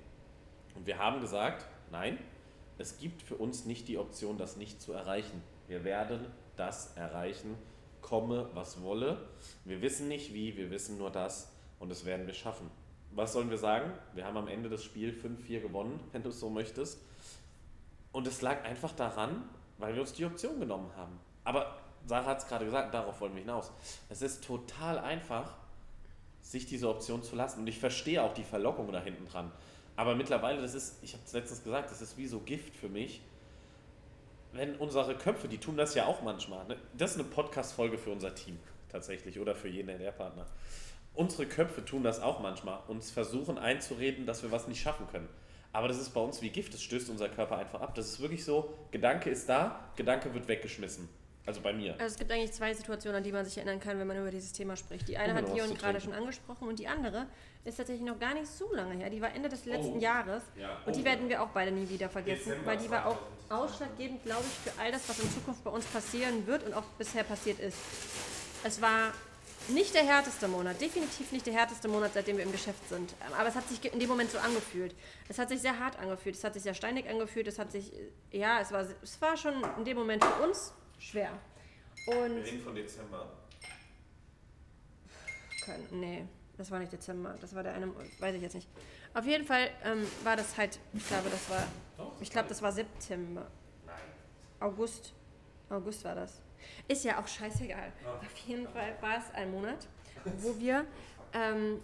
Und 0.75 0.87
wir 0.87 0.99
haben 0.99 1.21
gesagt, 1.21 1.67
nein, 1.91 2.19
es 2.79 2.99
gibt 2.99 3.23
für 3.23 3.37
uns 3.37 3.65
nicht 3.65 3.89
die 3.89 3.99
Option, 3.99 4.37
das 4.37 4.57
nicht 4.57 4.81
zu 4.81 4.93
erreichen. 4.93 5.43
Wir 5.67 5.85
werden 5.85 6.27
das 6.57 6.97
erreichen, 6.97 7.57
komme, 8.03 8.51
was 8.55 8.83
wolle. 8.83 9.29
Wir 9.65 9.81
wissen 9.83 10.09
nicht 10.09 10.35
wie, 10.35 10.57
wir 10.57 10.71
wissen 10.71 10.99
nur 10.99 11.11
das 11.11 11.53
und 11.79 11.89
das 11.89 12.05
werden 12.05 12.27
wir 12.27 12.35
schaffen. 12.35 12.71
Was 13.13 13.33
sollen 13.33 13.51
wir 13.51 13.59
sagen? 13.59 13.93
Wir 14.15 14.27
haben 14.27 14.37
am 14.37 14.49
Ende 14.49 14.69
des 14.69 14.85
Spiels 14.85 15.17
5-4 15.25 15.61
gewonnen, 15.61 16.01
wenn 16.13 16.23
du 16.23 16.29
es 16.29 16.39
so 16.39 16.51
möchtest. 16.51 17.01
Und 18.13 18.27
es 18.27 18.43
lag 18.43 18.63
einfach 18.65 18.93
daran, 18.93 19.49
weil 19.79 19.95
wir 19.95 20.03
uns 20.03 20.13
die 20.13 20.25
Option 20.25 20.61
genommen 20.61 20.91
haben. 20.97 21.19
Aber 21.45 21.79
Sarah 22.07 22.27
hat 22.27 22.39
es 22.39 22.47
gerade 22.47 22.65
gesagt, 22.65 22.95
darauf 22.95 23.21
wollen 23.21 23.35
wir 23.35 23.43
hinaus. 23.43 23.73
Es 24.09 24.23
ist 24.23 24.45
total 24.45 24.99
einfach, 24.99 25.55
sich 26.47 26.67
diese 26.67 26.89
Option 26.89 27.23
zu 27.23 27.35
lassen. 27.35 27.61
Und 27.61 27.67
ich 27.67 27.79
verstehe 27.79 28.23
auch 28.23 28.33
die 28.33 28.45
Verlockung 28.45 28.93
da 28.93 29.01
hinten 29.03 29.27
dran. 29.27 29.51
Aber 29.97 30.15
mittlerweile, 30.15 30.61
das 30.61 30.75
ist, 30.75 31.03
ich 31.03 31.13
habe 31.15 31.23
es 31.25 31.33
letztens 31.33 31.65
gesagt, 31.65 31.91
das 31.91 32.01
ist 32.01 32.17
wie 32.17 32.27
so 32.27 32.41
Gift 32.41 32.77
für 32.77 32.89
mich. 32.89 33.21
Wenn 34.53 34.77
unsere 34.77 35.17
Köpfe, 35.17 35.49
die 35.49 35.59
tun 35.59 35.77
das 35.77 35.95
ja 35.95 36.07
auch 36.07 36.23
manchmal. 36.23 36.67
Ne? 36.67 36.77
Das 36.97 37.13
ist 37.13 37.21
eine 37.21 37.29
Podcast-Folge 37.29 37.99
für 37.99 38.11
unser 38.11 38.35
Team 38.35 38.59
tatsächlich 38.91 39.41
oder 39.41 39.55
für 39.55 39.69
jeden 39.69 39.89
NR-Partner. 39.89 40.47
Unsere 41.15 41.47
Köpfe 41.47 41.85
tun 41.85 42.03
das 42.03 42.21
auch 42.21 42.41
manchmal, 42.41 42.79
uns 42.89 43.11
versuchen 43.11 43.59
einzureden, 43.59 44.27
dass 44.27 44.43
wir 44.43 44.53
was 44.53 44.69
nicht 44.69 44.81
schaffen 44.81 45.07
können. 45.11 45.29
Aber 45.73 45.89
das 45.89 45.99
ist 45.99 46.11
bei 46.11 46.21
uns 46.21 46.43
wie 46.43 46.51
Gift, 46.51 46.75
das 46.75 46.83
stößt 46.83 47.11
unser 47.11 47.29
Körper 47.29 47.59
einfach 47.59 47.81
ab. 47.81 47.95
Das 47.95 48.07
ist 48.07 48.21
wirklich 48.21 48.45
so, 48.45 48.73
Gedanke 48.93 49.31
ist 49.31 49.49
da, 49.49 49.91
Gedanke 49.97 50.33
wird 50.33 50.47
weggeschmissen. 50.47 51.09
Also 51.47 51.61
bei 51.61 51.73
mir. 51.73 51.93
Also 51.93 52.07
es 52.15 52.17
gibt 52.19 52.31
eigentlich 52.33 52.53
zwei 52.53 52.75
Situationen, 52.75 53.19
an 53.19 53.23
die 53.23 53.31
man 53.33 53.45
sich 53.45 53.57
erinnern 53.57 53.79
kann, 53.81 53.99
wenn 54.01 54.07
man 54.07 54.19
über 54.19 54.31
dieses 54.33 54.53
Thema 54.53 54.77
spricht. 54.77 55.07
Die 55.09 55.17
eine 55.17 55.33
hat 55.35 55.55
Leon 55.55 55.75
gerade 55.77 56.01
schon 56.01 56.13
angesprochen 56.13 56.67
und 56.69 56.79
die 56.79 56.89
andere 56.89 57.27
ist 57.65 57.77
tatsächlich 57.77 58.05
noch 58.05 58.19
gar 58.19 58.35
nicht 58.35 58.49
so 58.49 58.73
lange 58.75 58.95
her. 58.97 59.11
Die 59.11 59.23
war 59.23 59.33
Ende 59.35 59.49
des 59.49 59.65
letzten 59.65 59.97
Oh. 59.99 60.01
Jahres 60.01 60.43
Ja. 60.61 60.77
und 60.85 60.97
die 60.97 61.03
Oh. 61.03 61.05
werden 61.05 61.29
wir 61.29 61.43
auch 61.43 61.49
beide 61.51 61.71
nie 61.71 61.89
wieder 61.89 62.09
vergessen, 62.09 62.47
Dezember 62.51 62.67
weil 62.67 62.79
die 62.79 62.91
war 62.91 63.07
auch 63.07 63.19
2020. 63.49 63.51
ausschlaggebend, 63.51 64.25
glaube 64.25 64.43
ich, 64.45 64.73
für 64.73 64.81
all 64.81 64.91
das, 64.91 65.09
was 65.09 65.19
in 65.21 65.31
Zukunft 65.33 65.63
bei 65.63 65.71
uns 65.71 65.85
passieren 65.87 66.47
wird 66.49 66.65
und 66.65 66.75
auch 66.75 66.85
bisher 66.99 67.23
passiert 67.23 67.61
ist. 67.61 67.79
Es 68.65 68.83
war 68.83 69.13
nicht 69.69 69.95
der 69.95 70.03
härteste 70.05 70.47
Monat, 70.49 70.81
definitiv 70.81 71.31
nicht 71.33 71.47
der 71.47 71.55
härteste 71.55 71.89
Monat, 71.89 72.13
seitdem 72.15 72.37
wir 72.37 72.45
im 72.45 72.53
Geschäft 72.53 72.89
sind. 72.89 73.15
Aber 73.39 73.49
es 73.49 73.55
hat 73.57 73.69
sich 73.69 73.85
in 73.93 73.99
dem 73.99 74.09
Moment 74.09 74.31
so 74.31 74.39
angefühlt. 74.39 74.95
Es 75.29 75.39
hat 75.39 75.49
sich 75.49 75.61
sehr 75.61 75.79
hart 75.79 75.99
angefühlt, 75.99 76.37
es 76.37 76.45
hat 76.45 76.55
sich 76.55 76.63
sehr 76.63 76.75
steinig 76.75 77.09
angefühlt, 77.09 77.47
es 77.49 77.59
hat 77.59 77.73
sich, 77.73 77.93
ja, 78.31 78.61
es 78.61 78.71
war, 78.73 78.85
es 79.03 79.21
war 79.21 79.37
schon 79.37 79.55
in 79.79 79.85
dem 79.85 79.97
Moment 79.97 80.25
für 80.25 80.45
uns 80.45 80.73
schwer. 80.99 81.31
Und 82.07 82.39
reden 82.39 82.63
von 82.63 82.75
Dezember. 82.75 83.29
Kein, 85.65 85.87
nee, 85.91 86.25
das 86.57 86.71
war 86.71 86.79
nicht 86.79 86.93
Dezember. 86.93 87.35
Das 87.41 87.55
war 87.55 87.63
der 87.63 87.75
eine, 87.75 87.91
weiß 88.19 88.35
ich 88.37 88.43
jetzt 88.43 88.55
nicht. 88.55 88.69
Auf 89.15 89.25
jeden 89.27 89.45
Fall 89.45 89.71
ähm, 89.85 90.07
war 90.25 90.37
das 90.37 90.57
halt, 90.57 90.79
ich 90.93 91.07
glaube, 91.07 91.31
das 91.31 91.51
war, 91.51 91.67
ich 92.21 92.31
glaube, 92.31 92.49
das 92.49 92.63
war 92.63 92.71
September. 92.71 93.47
August. 94.61 95.13
August 95.69 96.05
war 96.05 96.15
das. 96.15 96.41
Ist 96.89 97.05
ja 97.05 97.21
auch 97.21 97.27
scheißegal. 97.27 97.93
Auf 98.21 98.37
jeden 98.47 98.69
Fall 98.69 98.97
war 99.01 99.19
es 99.19 99.35
ein 99.35 99.51
Monat, 99.51 99.87
wo 100.39 100.59
wir, 100.59 100.87
ähm, 101.33 101.81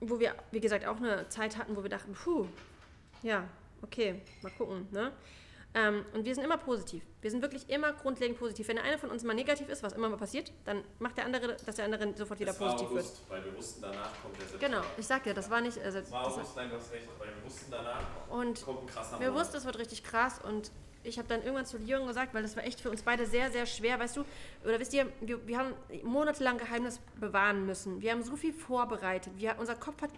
wo 0.00 0.18
wir, 0.18 0.34
wie 0.50 0.60
gesagt, 0.60 0.86
auch 0.86 0.96
eine 0.96 1.28
Zeit 1.28 1.56
hatten, 1.56 1.76
wo 1.76 1.82
wir 1.82 1.90
dachten, 1.90 2.12
puh, 2.12 2.46
ja, 3.22 3.48
okay, 3.82 4.20
mal 4.42 4.50
gucken, 4.52 4.88
ne? 4.90 5.12
Ähm, 5.74 6.04
und 6.12 6.24
wir 6.24 6.34
sind 6.34 6.44
immer 6.44 6.58
positiv. 6.58 7.02
Wir 7.22 7.30
sind 7.30 7.40
wirklich 7.40 7.68
immer 7.70 7.92
grundlegend 7.94 8.38
positiv. 8.38 8.68
Wenn 8.68 8.76
der 8.76 8.84
eine 8.84 8.98
von 8.98 9.10
uns 9.10 9.24
mal 9.24 9.32
negativ 9.32 9.68
ist, 9.68 9.82
was 9.82 9.94
immer 9.94 10.08
mal 10.10 10.18
passiert, 10.18 10.52
dann 10.64 10.84
macht 10.98 11.16
der 11.16 11.24
andere, 11.24 11.56
dass 11.64 11.76
der 11.76 11.86
andere 11.86 12.12
sofort 12.14 12.40
wieder 12.40 12.52
Das 12.52 12.60
war 12.60 12.72
positiv 12.72 12.90
August, 12.90 13.22
weil 13.28 13.44
wir 13.44 13.56
wussten, 13.56 13.80
danach 13.80 14.10
kommt 14.22 14.34
der 14.36 14.40
wird. 14.40 14.50
September. 14.50 14.76
Genau, 14.76 14.94
ich 14.98 15.06
sag 15.06 15.24
dir, 15.24 15.32
das 15.32 15.48
war 15.48 15.60
nicht. 15.62 15.78
Also, 15.78 16.00
Das 16.00 16.10
war 16.10 16.24
das 16.24 16.34
August, 16.34 16.56
nein, 16.56 16.68
du 16.68 16.76
hast 16.76 16.92
recht, 16.92 17.08
weil 17.18 17.28
wir 17.28 17.44
wussten 17.44 17.70
danach 17.70 18.00
und 18.28 18.64
kommt 18.64 18.82
ein 18.82 18.86
krasser 18.86 19.20
wir 19.20 19.34
wussten, 19.34 19.56
es 19.56 19.64
wird 19.64 19.78
richtig 19.78 20.04
krass 20.04 20.40
und 20.46 20.70
ich 21.04 21.18
habe 21.18 21.26
dann 21.26 21.42
irgendwann 21.42 21.66
zu 21.66 21.78
Leon 21.78 22.06
gesagt, 22.06 22.34
weil 22.34 22.42
das 22.42 22.54
war 22.56 22.64
echt 22.64 22.80
für 22.80 22.90
uns 22.90 23.02
beide 23.02 23.26
sehr, 23.26 23.50
sehr 23.50 23.66
schwer, 23.66 23.98
weißt 23.98 24.16
du, 24.16 24.24
oder 24.64 24.78
wisst 24.78 24.92
ihr, 24.92 25.10
wir, 25.20 25.44
wir 25.46 25.58
haben 25.58 25.74
monatelang 26.02 26.58
Geheimnis 26.58 27.00
bewahren 27.18 27.66
müssen. 27.66 28.00
Wir 28.00 28.12
haben 28.12 28.22
so 28.22 28.36
viel 28.36 28.52
vorbereitet. 28.52 29.32
Wir, 29.36 29.56
unser 29.58 29.74
Kopf 29.74 30.00
hat 30.02 30.14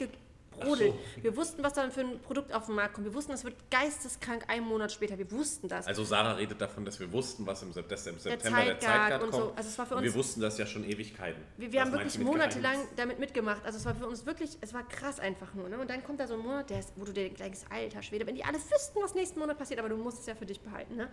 gebrodelt. 0.59 0.95
Wir 1.23 1.37
wussten, 1.37 1.63
was 1.63 1.73
dann 1.75 1.91
für 1.93 2.01
ein 2.01 2.21
Produkt 2.21 2.53
auf 2.53 2.67
den 2.67 2.75
Markt 2.75 2.95
kommt. 2.95 3.07
Wir 3.07 3.15
wussten, 3.15 3.33
es 3.33 3.45
wird 3.45 3.55
geisteskrank 3.71 4.45
einen 4.49 4.67
Monat 4.67 4.93
später. 4.93 5.17
Wir 5.19 5.31
wussten 5.31 5.69
das. 5.69 5.87
Also 5.87 6.05
Sarah 6.05 6.33
redet 6.33 6.61
davon, 6.61 6.85
dass 6.85 6.99
wir 7.01 7.11
wussten, 7.13 7.47
was 7.47 7.63
im, 7.63 7.73
Sep- 7.73 7.91
im 7.91 8.19
September 8.19 8.65
der 8.65 8.79
Zeitgeist 8.79 8.83
Zeitgrad 8.83 9.23
und 9.23 9.33
so. 9.33 9.39
kommt. 9.41 9.59
Also 9.59 9.69
es 9.69 9.79
war 9.79 9.87
für 9.87 9.95
und 9.95 10.03
uns- 10.05 10.13
wir 10.13 10.19
wussten 10.19 10.41
das 10.41 10.59
ja 10.59 10.67
schon 10.67 10.85
Ewigkeiten. 10.85 11.43
Wir, 11.57 11.73
wir 11.73 11.81
haben 11.81 11.93
wirklich 11.93 12.19
monatelang 12.19 12.79
damit 12.97 13.19
mitgemacht. 13.19 13.65
Also 13.65 13.79
es 13.79 13.85
war 13.85 13.95
für 13.95 14.07
uns 14.07 14.27
wirklich, 14.27 14.57
es 14.61 14.73
war 14.75 14.87
krass 14.89 15.21
einfach 15.21 15.55
nur. 15.55 15.69
Ne? 15.69 15.79
Und 15.79 15.91
dann 15.91 16.03
kommt 16.05 16.21
da 16.21 16.27
so 16.27 16.35
ein 16.35 16.41
Monat, 16.41 16.71
der 16.71 16.81
ist, 16.81 16.93
wo 16.97 17.05
du 17.05 17.13
dir 17.13 17.29
denkst, 17.31 17.61
alter 17.71 18.03
Schwede, 18.03 18.27
wenn 18.27 18.35
die 18.35 18.45
alle 18.45 18.59
wüssten, 18.59 18.99
was 19.03 19.15
nächsten 19.15 19.39
Monat 19.41 19.59
passiert, 19.59 19.81
aber 19.81 19.89
du 19.89 19.97
musst 19.97 20.21
es 20.21 20.27
ja 20.27 20.35
für 20.35 20.47
dich 20.47 20.61
behalten. 20.61 20.97
Ne? 20.97 21.09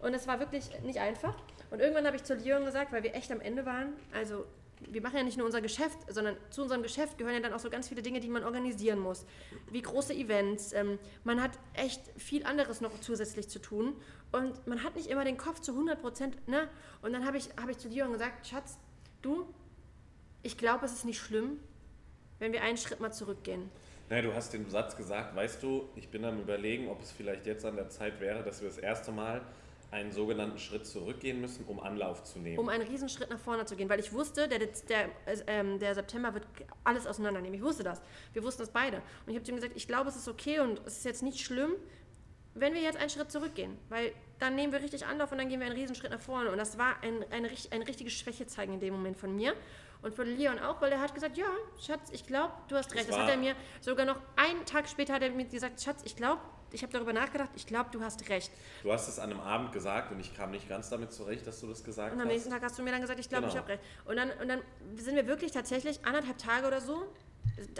Und 0.00 0.12
es 0.12 0.26
war 0.26 0.38
wirklich 0.38 0.64
nicht 0.82 0.98
einfach. 0.98 1.34
Und 1.70 1.80
irgendwann 1.80 2.06
habe 2.06 2.16
ich 2.16 2.24
zu 2.24 2.34
Leon 2.34 2.64
gesagt, 2.64 2.92
weil 2.92 3.02
wir 3.02 3.14
echt 3.14 3.32
am 3.32 3.40
Ende 3.40 3.64
waren, 3.64 3.94
also 4.12 4.44
wir 4.90 5.02
machen 5.02 5.16
ja 5.16 5.22
nicht 5.22 5.36
nur 5.36 5.46
unser 5.46 5.60
Geschäft, 5.60 5.98
sondern 6.08 6.36
zu 6.50 6.62
unserem 6.62 6.82
Geschäft 6.82 7.18
gehören 7.18 7.34
ja 7.34 7.40
dann 7.40 7.52
auch 7.52 7.58
so 7.58 7.70
ganz 7.70 7.88
viele 7.88 8.02
Dinge, 8.02 8.20
die 8.20 8.28
man 8.28 8.44
organisieren 8.44 8.98
muss. 8.98 9.26
Wie 9.70 9.82
große 9.82 10.14
Events. 10.14 10.72
Ähm, 10.72 10.98
man 11.24 11.42
hat 11.42 11.52
echt 11.74 12.00
viel 12.16 12.44
anderes 12.44 12.80
noch 12.80 12.98
zusätzlich 13.00 13.48
zu 13.48 13.58
tun. 13.58 13.94
Und 14.32 14.66
man 14.66 14.82
hat 14.82 14.96
nicht 14.96 15.08
immer 15.08 15.24
den 15.24 15.36
Kopf 15.36 15.60
zu 15.60 15.72
100 15.72 16.00
Prozent. 16.00 16.48
Ne? 16.48 16.68
Und 17.02 17.12
dann 17.12 17.26
habe 17.26 17.38
ich, 17.38 17.50
habe 17.60 17.70
ich 17.70 17.78
zu 17.78 17.88
Leon 17.88 18.12
gesagt, 18.12 18.46
Schatz, 18.46 18.78
du, 19.22 19.46
ich 20.42 20.58
glaube, 20.58 20.84
es 20.86 20.92
ist 20.92 21.04
nicht 21.04 21.20
schlimm, 21.20 21.58
wenn 22.38 22.52
wir 22.52 22.62
einen 22.62 22.76
Schritt 22.76 23.00
mal 23.00 23.12
zurückgehen. 23.12 23.70
Naja, 24.10 24.22
du 24.22 24.34
hast 24.34 24.52
den 24.52 24.68
Satz 24.68 24.96
gesagt, 24.96 25.34
weißt 25.34 25.62
du, 25.62 25.88
ich 25.96 26.08
bin 26.08 26.24
am 26.24 26.38
überlegen, 26.38 26.88
ob 26.88 27.00
es 27.00 27.10
vielleicht 27.10 27.46
jetzt 27.46 27.64
an 27.64 27.76
der 27.76 27.88
Zeit 27.88 28.20
wäre, 28.20 28.42
dass 28.42 28.60
wir 28.60 28.68
das 28.68 28.78
erste 28.78 29.12
Mal 29.12 29.40
einen 29.90 30.12
sogenannten 30.12 30.58
Schritt 30.58 30.86
zurückgehen 30.86 31.40
müssen, 31.40 31.64
um 31.66 31.80
Anlauf 31.80 32.24
zu 32.24 32.38
nehmen. 32.38 32.58
um 32.58 32.68
einen 32.68 32.86
Riesen-Schritt 32.86 33.30
nach 33.30 33.38
vorne 33.38 33.64
zu 33.64 33.76
gehen, 33.76 33.88
weil 33.88 34.00
ich 34.00 34.12
wusste, 34.12 34.48
der, 34.48 34.58
der, 34.58 35.08
äh, 35.46 35.78
der 35.78 35.94
September 35.94 36.34
wird 36.34 36.46
alles 36.82 37.06
auseinandernehmen. 37.06 37.58
Ich 37.58 37.64
wusste 37.64 37.82
das. 37.82 38.00
Wir 38.32 38.42
wussten 38.42 38.62
das 38.62 38.70
beide. 38.70 38.98
Und 38.98 39.30
ich 39.30 39.36
habe 39.36 39.44
zu 39.44 39.52
ihm 39.52 39.56
gesagt, 39.56 39.74
ich 39.76 39.86
glaube, 39.86 40.08
es 40.08 40.16
ist 40.16 40.28
okay 40.28 40.60
und 40.60 40.80
es 40.86 40.98
ist 40.98 41.04
jetzt 41.04 41.22
nicht 41.22 41.40
schlimm, 41.40 41.72
wenn 42.54 42.72
wir 42.74 42.80
jetzt 42.80 42.98
einen 42.98 43.10
Schritt 43.10 43.30
zurückgehen, 43.32 43.76
weil 43.88 44.12
dann 44.38 44.54
nehmen 44.54 44.72
wir 44.72 44.80
richtig 44.80 45.06
Anlauf 45.06 45.32
und 45.32 45.38
dann 45.38 45.48
gehen 45.48 45.60
wir 45.60 45.66
einen 45.66 45.76
Riesenschritt 45.76 46.10
nach 46.10 46.20
vorne. 46.20 46.50
Und 46.50 46.58
das 46.58 46.78
war 46.78 46.96
ein, 47.02 47.24
eine, 47.32 47.50
richt- 47.50 47.72
eine 47.72 47.86
richtige 47.86 48.10
Schwäche 48.10 48.46
zeigen 48.46 48.74
in 48.74 48.80
dem 48.80 48.94
Moment 48.94 49.16
von 49.16 49.34
mir. 49.34 49.54
Und 50.02 50.14
von 50.14 50.26
Leon 50.26 50.58
auch, 50.58 50.82
weil 50.82 50.92
er 50.92 51.00
hat 51.00 51.14
gesagt, 51.14 51.36
ja, 51.38 51.46
Schatz, 51.80 52.10
ich 52.12 52.26
glaube, 52.26 52.52
du 52.68 52.76
hast 52.76 52.94
recht. 52.94 53.08
Das, 53.08 53.16
war- 53.16 53.24
hat 53.24 53.30
er 53.30 53.36
mir 53.38 53.54
sogar 53.80 54.04
noch 54.06 54.20
einen 54.36 54.64
Tag 54.66 54.88
später 54.88 55.14
hat 55.14 55.22
er 55.22 55.30
mir 55.30 55.46
gesagt, 55.46 55.80
Schatz, 55.82 56.02
ich 56.04 56.14
glaube, 56.14 56.40
ich 56.72 56.82
habe 56.82 56.92
darüber 56.92 57.12
nachgedacht, 57.12 57.50
ich 57.54 57.66
glaube, 57.66 57.88
du 57.92 58.02
hast 58.02 58.28
recht. 58.28 58.50
Du 58.82 58.92
hast 58.92 59.08
es 59.08 59.18
an 59.18 59.30
einem 59.30 59.40
Abend 59.40 59.72
gesagt 59.72 60.10
und 60.12 60.20
ich 60.20 60.36
kam 60.36 60.50
nicht 60.50 60.68
ganz 60.68 60.90
damit 60.90 61.12
zurecht, 61.12 61.46
dass 61.46 61.60
du 61.60 61.68
das 61.68 61.82
gesagt 61.84 62.12
Und 62.12 62.20
am 62.20 62.26
hast. 62.26 62.32
nächsten 62.34 62.50
Tag 62.50 62.62
hast 62.62 62.78
du 62.78 62.82
mir 62.82 62.90
dann 62.90 63.00
gesagt, 63.00 63.18
ich 63.20 63.28
glaube, 63.28 63.42
Genau. 63.46 63.52
ich 63.54 63.58
habe 63.58 63.68
recht. 63.70 63.82
Und 64.04 64.16
dann, 64.16 64.30
und 64.42 64.48
dann 64.48 64.60
sind 64.96 65.14
wir 65.16 65.26
wirklich 65.26 65.52
tatsächlich 65.52 66.04
anderthalb 66.04 66.36
Tage 66.38 66.66
oder 66.66 66.80
so, 66.80 67.06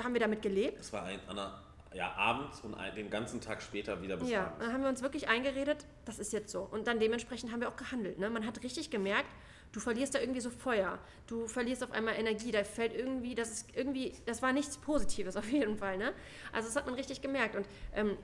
haben 0.02 0.14
wir 0.14 0.20
damit 0.20 0.40
gelebt. 0.42 0.80
Es 0.80 0.92
war 0.92 1.02
ein, 1.02 1.18
Anna, 1.26 1.60
ja, 1.94 2.12
abends 2.16 2.60
und 2.60 2.76
den 2.96 3.08
ganzen 3.08 3.40
Tag 3.40 3.62
später 3.62 4.02
wieder 4.02 4.16
bis 4.16 4.28
Ja, 4.28 4.46
abends. 4.46 4.58
dann 4.60 4.72
haben 4.72 4.82
wir 4.82 4.88
uns 4.88 5.02
wirklich 5.02 5.28
eingeredet, 5.28 5.86
das 6.04 6.18
ist 6.18 6.32
jetzt 6.32 6.50
so. 6.50 6.62
Und 6.70 6.86
dann 6.86 6.98
dementsprechend 6.98 7.52
haben 7.52 7.60
wir 7.60 7.68
auch 7.68 7.76
gehandelt. 7.76 8.18
Ne? 8.18 8.28
Man 8.30 8.44
hat 8.46 8.62
richtig 8.62 8.90
gemerkt, 8.90 9.28
du 9.72 9.80
verlierst 9.80 10.14
da 10.14 10.20
irgendwie 10.20 10.40
so 10.40 10.50
Feuer. 10.50 10.98
Du 11.26 11.46
verlierst 11.46 11.84
auf 11.84 11.92
einmal 11.92 12.14
Energie. 12.14 12.50
Da 12.50 12.64
fällt 12.64 12.94
irgendwie, 12.94 13.34
das 13.34 13.50
ist 13.50 13.76
irgendwie, 13.76 14.12
das 14.26 14.42
war 14.42 14.52
nichts 14.52 14.76
Positives 14.76 15.36
auf 15.40 15.48
jeden 15.50 15.76
Fall. 15.78 15.96
Ne? 15.96 16.12
Also 16.52 16.68
das 16.68 16.76
hat 16.76 16.86
man 16.86 16.94
richtig 16.96 17.22
gemerkt. 17.22 17.54
Und 17.56 17.66
ähm, 17.94 18.16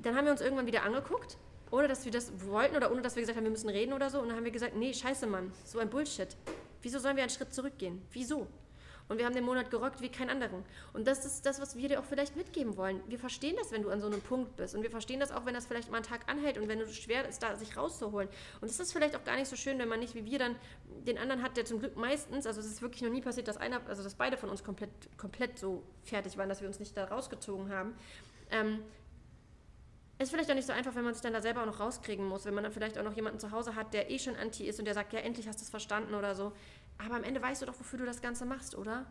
dann 0.00 0.14
haben 0.14 0.26
wir 0.26 0.32
uns 0.32 0.40
irgendwann 0.40 0.66
wieder 0.66 0.82
angeguckt, 0.82 1.38
ohne 1.70 1.88
dass 1.88 2.04
wir 2.04 2.12
das 2.12 2.30
wollten 2.46 2.76
oder 2.76 2.92
ohne 2.92 3.02
dass 3.02 3.16
wir 3.16 3.22
gesagt 3.22 3.36
haben, 3.36 3.44
wir 3.44 3.50
müssen 3.50 3.70
reden 3.70 3.94
oder 3.94 4.10
so. 4.10 4.20
Und 4.20 4.28
dann 4.28 4.36
haben 4.36 4.44
wir 4.44 4.52
gesagt, 4.52 4.76
nee, 4.76 4.92
scheiße, 4.92 5.26
Mann, 5.26 5.50
so 5.64 5.78
ein 5.78 5.88
Bullshit. 5.88 6.28
Wieso 6.82 6.98
sollen 6.98 7.16
wir 7.16 7.22
einen 7.22 7.30
Schritt 7.30 7.52
zurückgehen? 7.54 8.02
Wieso? 8.12 8.46
Und 9.08 9.18
wir 9.18 9.24
haben 9.24 9.34
den 9.34 9.44
Monat 9.44 9.70
gerockt 9.70 10.00
wie 10.00 10.08
kein 10.08 10.28
anderen. 10.28 10.64
Und 10.92 11.06
das 11.06 11.24
ist 11.24 11.46
das, 11.46 11.60
was 11.60 11.76
wir 11.76 11.88
dir 11.88 12.00
auch 12.00 12.04
vielleicht 12.04 12.36
mitgeben 12.36 12.76
wollen. 12.76 13.00
Wir 13.08 13.18
verstehen 13.18 13.56
das, 13.58 13.72
wenn 13.72 13.82
du 13.82 13.90
an 13.90 14.00
so 14.00 14.06
einem 14.06 14.20
Punkt 14.20 14.56
bist. 14.56 14.74
Und 14.74 14.82
wir 14.82 14.90
verstehen 14.90 15.20
das 15.20 15.32
auch, 15.32 15.46
wenn 15.46 15.54
das 15.54 15.66
vielleicht 15.66 15.90
mal 15.90 15.98
einen 15.98 16.06
Tag 16.06 16.28
anhält 16.28 16.58
und 16.58 16.68
wenn 16.68 16.80
es 16.80 16.94
schwer 16.94 17.26
ist, 17.28 17.42
da 17.42 17.56
sich 17.56 17.76
rauszuholen. 17.76 18.28
Und 18.60 18.68
es 18.68 18.78
ist 18.78 18.92
vielleicht 18.92 19.16
auch 19.16 19.24
gar 19.24 19.36
nicht 19.36 19.48
so 19.48 19.56
schön, 19.56 19.78
wenn 19.78 19.88
man 19.88 20.00
nicht 20.00 20.14
wie 20.14 20.24
wir 20.24 20.38
dann 20.38 20.56
den 21.06 21.18
anderen 21.18 21.42
hat, 21.42 21.56
der 21.56 21.64
zum 21.64 21.78
Glück 21.78 21.96
meistens, 21.96 22.46
also 22.46 22.60
es 22.60 22.66
ist 22.66 22.82
wirklich 22.82 23.02
noch 23.02 23.10
nie 23.10 23.22
passiert, 23.22 23.48
dass 23.48 23.56
einer, 23.56 23.80
also 23.88 24.02
dass 24.02 24.14
beide 24.14 24.36
von 24.36 24.50
uns 24.50 24.62
komplett, 24.62 24.90
komplett 25.16 25.58
so 25.58 25.82
fertig 26.02 26.36
waren, 26.36 26.48
dass 26.48 26.60
wir 26.60 26.68
uns 26.68 26.78
nicht 26.78 26.96
da 26.96 27.04
rausgezogen 27.04 27.70
haben. 27.72 27.94
Ähm, 28.50 28.82
ist 30.20 30.30
vielleicht 30.30 30.50
auch 30.50 30.54
nicht 30.54 30.66
so 30.66 30.72
einfach, 30.72 30.96
wenn 30.96 31.04
man 31.04 31.14
sich 31.14 31.22
dann 31.22 31.32
da 31.32 31.40
selber 31.40 31.62
auch 31.62 31.66
noch 31.66 31.78
rauskriegen 31.78 32.26
muss, 32.26 32.44
wenn 32.44 32.54
man 32.54 32.64
dann 32.64 32.72
vielleicht 32.72 32.98
auch 32.98 33.04
noch 33.04 33.14
jemanden 33.14 33.38
zu 33.38 33.52
Hause 33.52 33.76
hat, 33.76 33.94
der 33.94 34.10
eh 34.10 34.18
schon 34.18 34.34
anti 34.34 34.66
ist 34.66 34.80
und 34.80 34.84
der 34.84 34.94
sagt, 34.94 35.12
ja, 35.12 35.20
endlich 35.20 35.46
hast 35.46 35.60
du 35.60 35.62
es 35.62 35.70
verstanden 35.70 36.14
oder 36.14 36.34
so. 36.34 36.52
Aber 37.04 37.14
am 37.16 37.24
Ende 37.24 37.40
weißt 37.40 37.62
du 37.62 37.66
doch, 37.66 37.78
wofür 37.78 37.98
du 37.98 38.04
das 38.04 38.20
Ganze 38.20 38.44
machst, 38.44 38.76
oder? 38.76 39.06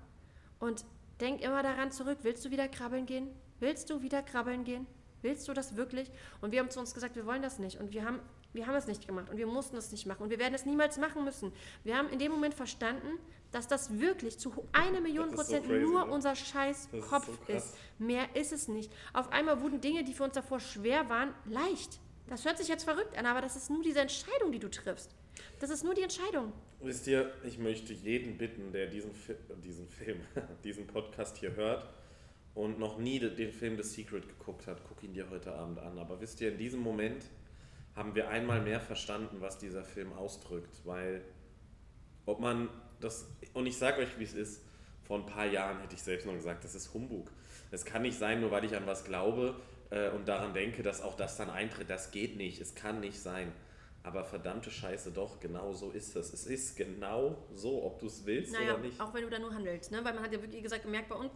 Und 0.60 0.86
denk 1.20 1.42
immer 1.42 1.64
daran 1.64 1.92
zurück, 1.92 2.20
willst 2.22 2.46
du 2.46 2.52
wieder 2.52 2.68
krabbeln 2.68 3.06
gehen? 3.06 3.30
Willst 3.60 3.90
du 3.90 4.02
wieder 4.02 4.22
krabbeln 4.22 4.64
gehen? 4.64 4.86
Willst 5.22 5.48
du 5.48 5.54
das 5.54 5.76
wirklich? 5.76 6.12
Und 6.42 6.52
wir 6.52 6.60
haben 6.60 6.70
zu 6.70 6.80
uns 6.80 6.94
gesagt, 6.94 7.16
wir 7.16 7.26
wollen 7.26 7.42
das 7.42 7.60
nicht. 7.60 7.80
Und 7.80 7.92
wir 7.92 8.06
haben, 8.06 8.20
wir 8.54 8.68
haben 8.68 8.76
es 8.76 8.88
nicht 8.88 9.08
gemacht 9.08 9.30
und 9.30 9.38
wir 9.38 9.48
mussten 9.48 9.76
es 9.78 9.92
nicht 9.92 10.06
machen. 10.06 10.24
Und 10.24 10.30
wir 10.30 10.40
werden 10.40 10.54
es 10.54 10.66
niemals 10.66 10.98
machen 10.98 11.24
müssen. 11.24 11.52
Wir 11.84 11.98
haben 11.98 12.10
in 12.10 12.20
dem 12.20 12.32
Moment 12.32 12.54
verstanden, 12.54 13.20
dass 13.52 13.68
das 13.68 14.00
wirklich 14.00 14.38
zu 14.38 14.54
eine 14.74 15.02
Million 15.02 15.26
ist 15.26 15.32
so 15.32 15.38
Prozent 15.38 15.66
crazy, 15.66 15.82
nur 15.82 16.06
ne? 16.06 16.12
unser 16.12 16.36
scheiß 16.36 16.90
Das 16.92 17.00
ist 17.00 17.10
Kopf 17.10 17.26
so 17.26 17.54
ist. 17.54 17.76
Mehr 17.98 18.36
ist 18.36 18.52
es 18.52 18.68
nicht. 18.68 18.92
Auf 19.14 19.32
einmal 19.32 19.62
wurden 19.62 19.82
Dinge, 19.82 20.04
die 20.04 20.14
für 20.14 20.24
uns 20.24 20.34
davor 20.34 20.60
schwer 20.60 21.10
waren, 21.10 21.34
leicht. 21.46 22.00
Das 22.28 22.46
hört 22.46 22.58
sich 22.58 22.68
jetzt 22.68 22.84
verrückt 22.84 23.18
an, 23.18 23.26
aber 23.26 23.42
das 23.42 23.56
ist 23.56 23.70
nur 23.70 23.82
diese 23.82 24.02
Entscheidung, 24.02 24.52
die 24.52 24.60
du 24.60 24.70
triffst. 24.70 25.16
Das 25.60 25.70
ist 25.70 25.84
nur 25.84 25.94
die 25.94 26.02
Entscheidung. 26.04 26.54
Wisst 26.82 27.08
ihr, 27.08 27.32
ich 27.44 27.58
möchte 27.58 27.94
jeden 27.94 28.38
bitten, 28.38 28.72
der 28.72 28.88
diesen, 28.88 29.14
Fi 29.14 29.34
diesen 29.64 29.88
Film, 29.88 30.20
diesen 30.64 30.86
Podcast 30.88 31.38
hier 31.38 31.56
hört 31.56 31.88
und 32.54 32.80
noch 32.80 32.98
nie 32.98 33.20
de- 33.20 33.34
den 33.36 33.52
Film 33.52 33.76
The 33.78 33.84
Secret 33.84 34.28
geguckt 34.28 34.68
hat, 34.68 34.82
guck 34.88 35.02
ihn 35.04 35.14
dir 35.14 35.30
heute 35.30 35.54
Abend 35.54 35.80
an. 35.80 35.98
Aber 35.98 36.20
wisst 36.22 36.40
ihr, 36.42 36.52
in 36.52 36.58
diesem 36.58 36.80
Moment 36.82 37.24
haben 37.96 38.14
wir 38.14 38.30
einmal 38.30 38.62
mehr 38.62 38.80
verstanden, 38.80 39.38
was 39.42 39.58
dieser 39.58 39.84
Film 39.84 40.14
ausdrückt, 40.14 40.82
weil 40.86 41.22
ob 42.26 42.40
man 42.40 42.70
das, 43.00 43.28
und 43.54 43.66
ich 43.66 43.78
sage 43.78 44.02
euch, 44.02 44.20
wie 44.20 44.24
es 44.24 44.34
ist, 44.34 44.62
vor 45.04 45.18
ein 45.20 45.26
paar 45.26 45.46
Jahren 45.46 45.80
hätte 45.80 45.96
ich 45.96 46.02
selbst 46.02 46.26
noch 46.28 46.34
gesagt, 46.34 46.64
das 46.64 46.76
ist 46.76 46.94
Humbug. 46.94 47.32
Es 47.72 47.86
kann 47.86 48.02
nicht 48.02 48.18
sein, 48.18 48.42
nur 48.42 48.52
weil 48.52 48.66
ich 48.66 48.76
an 48.76 48.86
was 48.86 49.06
glaube 49.06 49.60
äh, 49.90 50.10
und 50.10 50.28
daran 50.28 50.54
denke, 50.54 50.84
dass 50.84 51.02
auch 51.02 51.16
das 51.16 51.38
dann 51.38 51.50
eintritt. 51.50 51.90
Das 51.90 52.12
geht 52.12 52.36
nicht, 52.36 52.60
es 52.62 52.76
kann 52.76 53.00
nicht 53.00 53.20
sein. 53.20 53.52
Aber 54.08 54.24
verdammte 54.24 54.72
Scheiße, 54.72 55.12
doch, 55.12 55.38
genau 55.42 55.74
so 55.74 55.92
ist 55.92 56.16
es. 56.16 56.32
Es 56.32 56.46
ist 56.46 56.78
genau 56.78 57.38
so, 57.52 57.84
ob 57.84 58.00
du 58.00 58.06
es 58.06 58.26
willst 58.26 58.54
Naja, 58.54 58.76
oder 58.76 58.84
nicht. 58.84 59.02
auch 59.02 59.14
wenn 59.14 59.24
du 59.24 59.30
da 59.30 59.38
nur 59.38 59.54
handelst. 59.54 59.92
Ne? 59.92 60.00
Weil 60.06 60.14
man 60.14 60.24
hat 60.24 60.32
ja 60.32 60.42
wirklich 60.42 60.64
gesagt 60.64 60.84
gemerkt, 60.84 61.10
bei 61.10 61.16
uns, 61.16 61.30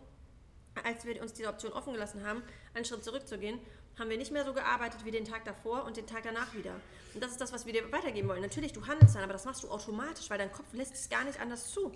als 0.81 1.03
wir 1.03 1.21
uns 1.21 1.33
diese 1.33 1.49
Option 1.49 1.73
offen 1.73 1.91
gelassen 1.91 2.25
haben, 2.25 2.41
einen 2.73 2.85
Schritt 2.85 3.03
zurückzugehen, 3.03 3.59
haben 3.99 4.09
wir 4.09 4.17
nicht 4.17 4.31
mehr 4.31 4.45
so 4.45 4.53
gearbeitet 4.53 5.03
wie 5.03 5.11
den 5.11 5.25
Tag 5.25 5.43
davor 5.43 5.83
und 5.83 5.97
den 5.97 6.07
Tag 6.07 6.23
danach 6.23 6.53
wieder. 6.53 6.73
Und 7.13 7.21
das 7.21 7.31
ist 7.31 7.41
das, 7.41 7.51
was 7.51 7.65
wir 7.65 7.73
dir 7.73 7.91
weitergeben 7.91 8.29
wollen. 8.29 8.41
Natürlich, 8.41 8.71
du 8.71 8.87
handelst 8.87 9.15
dann, 9.15 9.23
aber 9.23 9.33
das 9.33 9.43
machst 9.43 9.63
du 9.63 9.67
automatisch, 9.69 10.29
weil 10.29 10.37
dein 10.37 10.53
Kopf 10.53 10.71
lässt 10.71 10.93
es 10.93 11.09
gar 11.09 11.25
nicht 11.25 11.41
anders 11.41 11.71
zu. 11.71 11.91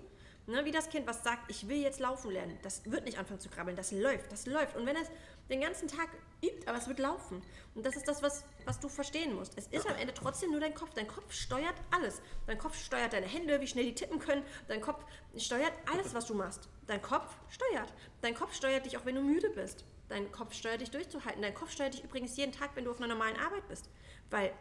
Ne? 0.47 0.63
Wie 0.63 0.71
das 0.71 0.89
Kind, 0.89 1.07
was 1.07 1.23
sagt, 1.23 1.49
ich 1.49 1.67
will 1.67 1.77
jetzt 1.77 1.99
laufen 1.99 2.31
lernen. 2.31 2.57
Das 2.61 2.89
wird 2.89 3.05
nicht 3.05 3.17
anfangen 3.17 3.39
zu 3.39 3.49
krabbeln, 3.49 3.75
das 3.75 3.91
läuft, 3.91 4.31
das 4.31 4.45
läuft. 4.45 4.75
Und 4.75 4.85
wenn 4.85 4.95
es 4.95 5.09
den 5.49 5.61
ganzen 5.61 5.87
Tag 5.87 6.09
übt, 6.43 6.67
aber 6.67 6.77
es 6.77 6.87
wird 6.87 6.99
laufen. 6.99 7.41
Und 7.73 7.85
das 7.85 7.95
ist 7.95 8.07
das, 8.07 8.21
was, 8.21 8.45
was 8.65 8.79
du 8.79 8.87
verstehen 8.87 9.35
musst. 9.35 9.57
Es 9.57 9.67
ist 9.67 9.87
am 9.87 9.95
Ende 9.95 10.13
trotzdem 10.13 10.51
nur 10.51 10.59
dein 10.59 10.73
Kopf. 10.73 10.93
Dein 10.93 11.07
Kopf 11.07 11.31
steuert 11.31 11.75
alles. 11.91 12.21
Dein 12.47 12.57
Kopf 12.57 12.77
steuert 12.77 13.13
deine 13.13 13.27
Hände, 13.27 13.59
wie 13.59 13.67
schnell 13.67 13.85
die 13.85 13.95
tippen 13.95 14.19
können. 14.19 14.43
Dein 14.67 14.81
Kopf 14.81 15.03
steuert 15.35 15.73
alles, 15.91 16.13
was 16.13 16.25
du 16.25 16.35
machst. 16.35 16.69
Dein 16.87 17.01
Kopf 17.01 17.35
steuert. 17.49 17.93
Dein 18.21 18.35
Kopf 18.35 18.53
steuert 18.53 18.85
dich 18.85 18.97
auch, 18.97 19.05
wenn 19.05 19.15
du 19.15 19.21
müde 19.21 19.49
bist. 19.49 19.85
Dein 20.09 20.31
Kopf 20.31 20.53
steuert 20.53 20.81
dich 20.81 20.91
durchzuhalten. 20.91 21.41
Dein 21.41 21.55
Kopf 21.55 21.71
steuert 21.71 21.95
dich 21.95 22.03
übrigens 22.03 22.37
jeden 22.37 22.51
Tag, 22.51 22.71
wenn 22.75 22.85
du 22.85 22.91
auf 22.91 22.97
einer 22.97 23.07
normalen 23.07 23.37
Arbeit 23.37 23.67
bist. 23.67 23.89
Weil 24.29 24.53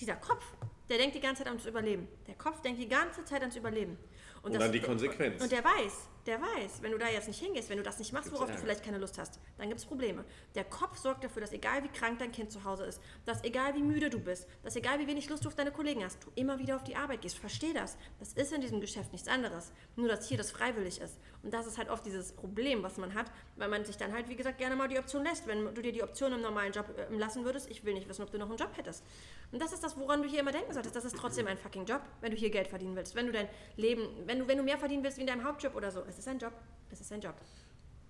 dieser 0.00 0.16
Kopf, 0.16 0.44
der 0.88 0.98
denkt 0.98 1.14
die 1.14 1.20
ganze 1.20 1.44
Zeit 1.44 1.48
ans 1.48 1.66
Überleben. 1.66 2.08
Der 2.26 2.34
Kopf 2.34 2.60
denkt 2.62 2.80
die 2.80 2.88
ganze 2.88 3.24
Zeit 3.24 3.42
ans 3.42 3.54
Überleben. 3.54 3.98
Und 4.42 4.54
dann 4.54 4.72
die 4.72 4.80
Konsequenz. 4.80 5.42
Und 5.42 5.52
der 5.52 5.62
weiß, 5.64 6.08
der 6.26 6.40
weiß, 6.40 6.82
wenn 6.82 6.92
du 6.92 6.98
da 6.98 7.08
jetzt 7.08 7.28
nicht 7.28 7.40
hingehst, 7.40 7.70
wenn 7.70 7.76
du 7.76 7.82
das 7.82 7.98
nicht 7.98 8.12
machst, 8.12 8.30
worauf 8.32 8.50
du 8.50 8.58
vielleicht 8.58 8.84
keine 8.84 8.98
Lust 8.98 9.18
hast, 9.18 9.40
dann 9.58 9.68
gibt 9.68 9.80
es 9.80 9.86
Probleme. 9.86 10.24
Der 10.54 10.64
Kopf 10.64 10.98
sorgt 10.98 11.24
dafür, 11.24 11.40
dass 11.40 11.52
egal 11.52 11.82
wie 11.82 11.88
krank 11.88 12.18
dein 12.18 12.32
Kind 12.32 12.52
zu 12.52 12.64
Hause 12.64 12.84
ist, 12.84 13.00
dass 13.24 13.42
egal 13.44 13.74
wie 13.74 13.82
müde 13.82 14.10
du 14.10 14.18
bist, 14.18 14.46
dass 14.62 14.76
egal 14.76 14.98
wie 14.98 15.06
wenig 15.06 15.28
Lust 15.28 15.44
du 15.44 15.48
auf 15.48 15.54
deine 15.54 15.72
Kollegen 15.72 16.04
hast, 16.04 16.22
du 16.24 16.30
immer 16.34 16.58
wieder 16.58 16.76
auf 16.76 16.84
die 16.84 16.96
Arbeit 16.96 17.22
gehst. 17.22 17.38
Versteh 17.38 17.72
das. 17.72 17.96
Das 18.18 18.32
ist 18.32 18.52
in 18.52 18.60
diesem 18.60 18.80
Geschäft 18.80 19.12
nichts 19.12 19.28
anderes. 19.28 19.72
Nur, 19.96 20.08
dass 20.08 20.28
hier 20.28 20.38
das 20.38 20.50
freiwillig 20.50 21.00
ist. 21.00 21.18
Und 21.42 21.54
das 21.54 21.66
ist 21.66 21.78
halt 21.78 21.88
oft 21.88 22.04
dieses 22.04 22.32
Problem, 22.32 22.82
was 22.82 22.98
man 22.98 23.14
hat, 23.14 23.30
weil 23.56 23.68
man 23.68 23.84
sich 23.84 23.96
dann 23.96 24.12
halt, 24.12 24.28
wie 24.28 24.36
gesagt, 24.36 24.58
gerne 24.58 24.76
mal 24.76 24.88
die 24.88 24.98
Option 24.98 25.24
lässt. 25.24 25.46
Wenn 25.46 25.74
du 25.74 25.82
dir 25.82 25.92
die 25.92 26.02
Option 26.02 26.32
im 26.32 26.42
normalen 26.42 26.72
Job 26.72 26.86
äh, 26.96 27.14
lassen 27.16 27.44
würdest, 27.44 27.70
ich 27.70 27.84
will 27.84 27.94
nicht 27.94 28.08
wissen, 28.08 28.22
ob 28.22 28.30
du 28.30 28.38
noch 28.38 28.48
einen 28.48 28.58
Job 28.58 28.76
hättest. 28.76 29.04
Und 29.52 29.60
das 29.60 29.72
ist 29.72 29.82
das, 29.82 29.96
woran 29.96 30.22
du 30.22 30.28
hier 30.28 30.40
immer 30.40 30.52
denken 30.52 30.72
solltest. 30.72 30.94
Das 30.94 31.04
ist 31.04 31.16
trotzdem 31.16 31.46
ein 31.46 31.58
fucking 31.58 31.86
Job, 31.86 32.02
wenn 32.20 32.30
du 32.30 32.36
hier 32.36 32.50
Geld 32.50 32.68
verdienen 32.68 32.94
willst. 32.94 33.14
Wenn 33.14 33.26
du 33.26 33.32
dein 33.32 33.48
Leben, 33.76 34.06
wenn 34.26 34.38
du, 34.38 34.48
wenn 34.48 34.58
du 34.58 34.62
mehr 34.62 34.78
verdienen 34.78 35.02
willst 35.02 35.16
wie 35.16 35.22
in 35.22 35.26
deinem 35.26 35.44
Hauptjob 35.44 35.74
oder 35.74 35.90
so. 35.90 36.02
Es 36.10 36.18
ist 36.18 36.26
ein 36.26 36.38
Job. 36.40 36.52
Es 36.90 37.00
ist 37.00 37.12
ein 37.12 37.20
Job. 37.20 37.36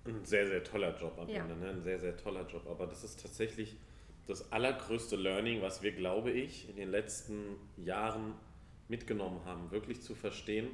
Ein 0.06 0.24
sehr, 0.24 0.46
sehr 0.46 0.64
toller 0.64 0.96
Job 0.98 1.18
am 1.18 1.28
Ja. 1.28 1.42
Ende, 1.42 1.54
ne? 1.54 1.68
ein 1.68 1.82
sehr, 1.82 1.98
sehr 1.98 2.16
toller 2.16 2.46
Job. 2.46 2.66
Aber 2.66 2.86
das 2.86 3.04
ist 3.04 3.20
tatsächlich 3.20 3.76
das 4.26 4.50
allergrößte 4.52 5.16
Learning, 5.16 5.60
was 5.60 5.82
wir, 5.82 5.92
glaube 5.92 6.30
ich, 6.30 6.68
in 6.70 6.76
den 6.76 6.90
letzten 6.90 7.56
Jahren 7.76 8.32
mitgenommen 8.88 9.44
haben, 9.44 9.70
wirklich 9.70 10.00
zu 10.00 10.14
verstehen, 10.14 10.68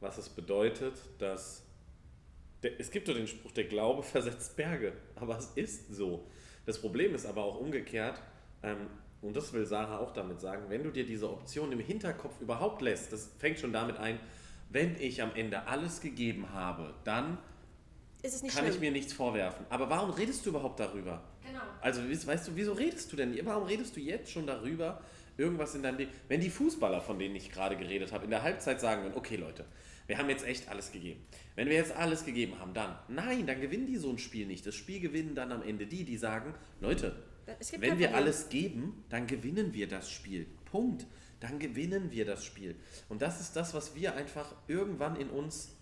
was 0.00 0.18
es 0.18 0.28
bedeutet, 0.28 0.94
dass 1.18 1.64
der, 2.64 2.80
es 2.80 2.90
gibt 2.90 3.06
doch 3.08 3.14
den 3.14 3.28
Spruch, 3.28 3.52
der 3.52 3.64
Glaube 3.64 4.02
versetzt 4.14 4.56
Berge, 4.56 4.92
aber 5.14 5.38
es 5.38 5.52
ist 5.54 5.94
so. 5.94 6.26
Das 6.64 6.80
Problem 6.80 7.14
ist 7.14 7.26
aber 7.26 7.44
auch 7.44 7.60
umgekehrt, 7.60 8.20
ähm, 8.64 8.88
und 9.22 9.36
das 9.36 9.52
will 9.52 9.64
Sarah 9.64 9.98
auch 10.00 10.12
damit 10.12 10.40
sagen, 10.40 10.64
wenn 10.68 10.82
du 10.82 10.90
dir 10.90 11.06
diese 11.06 11.30
Option 11.30 11.70
im 11.70 11.78
Hinterkopf 11.78 12.40
überhaupt 12.40 12.82
lässt, 12.82 13.12
das 13.12 13.30
fängt 13.38 13.60
schon 13.60 13.72
damit 13.72 13.98
ein, 13.98 14.18
wenn 14.68 14.96
ich 15.00 15.22
am 15.22 15.34
Ende 15.34 15.66
alles 15.66 16.00
gegeben 16.00 16.52
habe, 16.52 16.94
dann 17.04 17.38
kann 18.22 18.50
schlimm? 18.50 18.66
ich 18.68 18.80
mir 18.80 18.90
nichts 18.90 19.12
vorwerfen. 19.12 19.66
Aber 19.70 19.88
warum 19.88 20.10
redest 20.10 20.44
du 20.44 20.50
überhaupt 20.50 20.80
darüber? 20.80 21.22
Genau. 21.46 21.60
Also 21.80 22.02
weißt 22.02 22.48
du, 22.48 22.52
wieso 22.54 22.72
redest 22.72 23.12
du 23.12 23.16
denn? 23.16 23.38
Warum 23.44 23.64
redest 23.64 23.94
du 23.96 24.00
jetzt 24.00 24.30
schon 24.30 24.46
darüber, 24.46 25.00
irgendwas 25.36 25.74
in 25.74 25.82
deinem 25.82 25.98
Leben? 25.98 26.10
Wenn 26.28 26.40
die 26.40 26.50
Fußballer, 26.50 27.00
von 27.00 27.18
denen 27.18 27.36
ich 27.36 27.50
gerade 27.50 27.76
geredet 27.76 28.12
habe, 28.12 28.24
in 28.24 28.30
der 28.30 28.42
Halbzeit 28.42 28.80
sagen 28.80 29.02
würden, 29.02 29.16
okay 29.16 29.36
Leute, 29.36 29.64
wir 30.06 30.18
haben 30.18 30.28
jetzt 30.28 30.46
echt 30.46 30.68
alles 30.68 30.92
gegeben. 30.92 31.20
Wenn 31.54 31.68
wir 31.68 31.76
jetzt 31.76 31.92
alles 31.92 32.24
gegeben 32.24 32.58
haben, 32.58 32.74
dann, 32.74 32.96
nein, 33.08 33.46
dann 33.46 33.60
gewinnen 33.60 33.86
die 33.86 33.96
so 33.96 34.10
ein 34.10 34.18
Spiel 34.18 34.46
nicht. 34.46 34.66
Das 34.66 34.74
Spiel 34.74 35.00
gewinnen 35.00 35.34
dann 35.34 35.52
am 35.52 35.62
Ende 35.62 35.86
die, 35.86 36.04
die 36.04 36.16
sagen, 36.16 36.54
Leute, 36.80 37.16
wenn 37.78 37.98
wir 37.98 38.14
alles 38.14 38.48
geben, 38.48 39.04
dann 39.08 39.26
gewinnen 39.26 39.72
wir 39.72 39.88
das 39.88 40.10
Spiel. 40.10 40.46
Punkt. 40.64 41.06
Dann 41.40 41.58
gewinnen 41.58 42.10
wir 42.10 42.24
das 42.24 42.44
Spiel. 42.44 42.76
Und 43.08 43.22
das 43.22 43.40
ist 43.40 43.56
das, 43.56 43.74
was 43.74 43.94
wir 43.94 44.14
einfach 44.14 44.54
irgendwann 44.68 45.16
in 45.16 45.28
uns 45.28 45.76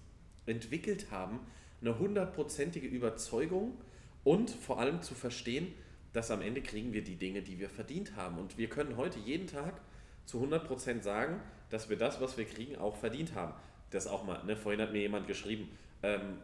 entwickelt 0.47 1.11
haben. 1.11 1.41
Eine 1.81 1.99
hundertprozentige 1.99 2.87
Überzeugung 2.87 3.79
und 4.25 4.51
vor 4.51 4.81
allem 4.81 5.03
zu 5.03 5.15
verstehen, 5.15 5.73
dass 6.13 6.31
am 6.31 6.43
Ende 6.43 6.63
kriegen 6.63 6.93
wir 6.93 7.05
die 7.05 7.17
Dinge, 7.17 7.43
die 7.43 7.59
wir 7.59 7.69
verdient 7.69 8.17
haben. 8.17 8.39
Und 8.39 8.59
wir 8.59 8.69
können 8.69 8.97
heute 8.97 9.19
jeden 9.19 9.47
Tag 9.47 9.81
zu 10.27 10.43
100% 10.43 11.03
sagen, 11.03 11.41
dass 11.71 11.89
wir 11.89 11.99
das, 11.99 12.21
was 12.21 12.37
wir 12.37 12.45
kriegen, 12.45 12.77
auch 12.77 12.97
verdient 12.97 13.35
haben. 13.35 13.55
Das 13.91 14.07
auch 14.07 14.25
mal, 14.25 14.43
ne? 14.45 14.57
vorhin 14.57 14.81
hat 14.81 14.93
mir 14.93 15.01
jemand 15.01 15.27
geschrieben, 15.27 15.69
ähm, 16.03 16.39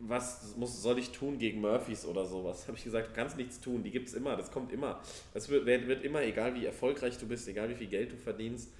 was 0.00 0.54
muss, 0.56 0.80
soll 0.80 0.98
ich 0.98 1.10
tun 1.10 1.38
gegen 1.38 1.60
Murphys 1.60 2.04
oder 2.04 2.24
sowas? 2.24 2.68
Habe 2.68 2.76
ich 2.76 2.84
gesagt, 2.84 3.08
du 3.08 3.12
kannst 3.14 3.36
nichts 3.36 3.60
tun, 3.60 3.82
die 3.82 3.90
gibt 3.90 4.08
es 4.08 4.14
immer, 4.14 4.36
das 4.36 4.50
kommt 4.50 4.72
immer. 4.72 5.00
Es 5.34 5.48
wird, 5.48 5.66
wird 5.66 6.04
immer, 6.04 6.22
egal 6.22 6.54
wie 6.54 6.66
erfolgreich 6.66 7.18
du 7.18 7.26
bist, 7.26 7.48
egal 7.48 7.68
wie 7.68 7.74
viel 7.74 7.88
Geld 7.88 8.12
du 8.12 8.16
verdienst, 8.16 8.70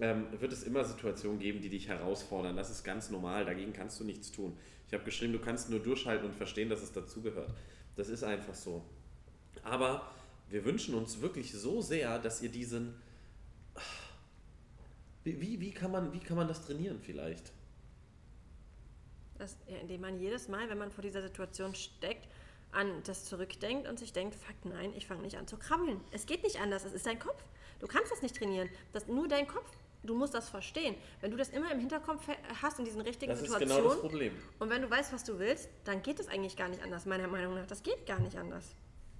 ähm, 0.00 0.26
wird 0.38 0.52
es 0.52 0.62
immer 0.62 0.84
Situationen 0.84 1.38
geben, 1.38 1.60
die 1.60 1.68
dich 1.68 1.88
herausfordern. 1.88 2.56
Das 2.56 2.70
ist 2.70 2.82
ganz 2.82 3.10
normal, 3.10 3.44
dagegen 3.44 3.72
kannst 3.72 4.00
du 4.00 4.04
nichts 4.04 4.32
tun. 4.32 4.56
Ich 4.88 4.94
habe 4.94 5.04
geschrieben, 5.04 5.32
du 5.32 5.38
kannst 5.38 5.70
nur 5.70 5.80
durchhalten 5.80 6.26
und 6.26 6.34
verstehen, 6.34 6.68
dass 6.68 6.82
es 6.82 6.92
dazugehört. 6.92 7.52
Das 7.96 8.08
ist 8.08 8.24
einfach 8.24 8.54
so. 8.54 8.82
Aber 9.62 10.10
wir 10.50 10.64
wünschen 10.64 10.94
uns 10.94 11.20
wirklich 11.20 11.52
so 11.52 11.80
sehr, 11.80 12.18
dass 12.18 12.42
ihr 12.42 12.50
diesen... 12.50 12.94
Wie, 15.24 15.60
wie, 15.60 15.70
kann, 15.70 15.90
man, 15.90 16.12
wie 16.12 16.20
kann 16.20 16.36
man 16.36 16.48
das 16.48 16.66
trainieren 16.66 17.00
vielleicht? 17.00 17.50
Das, 19.44 19.58
ja, 19.68 19.76
indem 19.76 20.00
man 20.00 20.18
jedes 20.18 20.48
Mal, 20.48 20.70
wenn 20.70 20.78
man 20.78 20.90
vor 20.90 21.02
dieser 21.02 21.20
Situation 21.20 21.74
steckt, 21.74 22.26
an 22.72 23.02
das 23.04 23.26
zurückdenkt 23.26 23.86
und 23.86 23.98
sich 23.98 24.14
denkt, 24.14 24.34
fuck 24.34 24.56
nein, 24.64 24.94
ich 24.96 25.06
fange 25.06 25.20
nicht 25.20 25.36
an 25.36 25.46
zu 25.46 25.58
krabbeln. 25.58 26.00
Es 26.12 26.24
geht 26.24 26.42
nicht 26.42 26.60
anders, 26.62 26.86
es 26.86 26.94
ist 26.94 27.04
dein 27.04 27.18
Kopf. 27.18 27.44
Du 27.78 27.86
kannst 27.86 28.10
das 28.10 28.22
nicht 28.22 28.34
trainieren. 28.34 28.70
Das 28.94 29.06
nur 29.06 29.28
dein 29.28 29.46
Kopf. 29.46 29.70
Du 30.02 30.14
musst 30.14 30.32
das 30.32 30.48
verstehen. 30.48 30.94
Wenn 31.20 31.30
du 31.30 31.36
das 31.36 31.50
immer 31.50 31.70
im 31.70 31.78
Hinterkopf 31.78 32.26
hast 32.62 32.78
in 32.78 32.86
diesen 32.86 33.02
richtigen 33.02 33.32
Das 33.32 33.42
ist 33.42 33.48
Situationen 33.48 33.82
genau 33.82 33.90
das 33.90 34.00
Problem. 34.00 34.32
und 34.60 34.70
wenn 34.70 34.80
du 34.80 34.88
weißt, 34.88 35.12
was 35.12 35.24
du 35.24 35.38
willst, 35.38 35.68
dann 35.84 36.02
geht 36.02 36.20
es 36.20 36.28
eigentlich 36.28 36.56
gar 36.56 36.70
nicht 36.70 36.82
anders, 36.82 37.04
meiner 37.04 37.28
Meinung 37.28 37.54
nach. 37.54 37.66
Das 37.66 37.82
geht 37.82 38.06
gar 38.06 38.20
nicht 38.20 38.38
anders. 38.38 38.74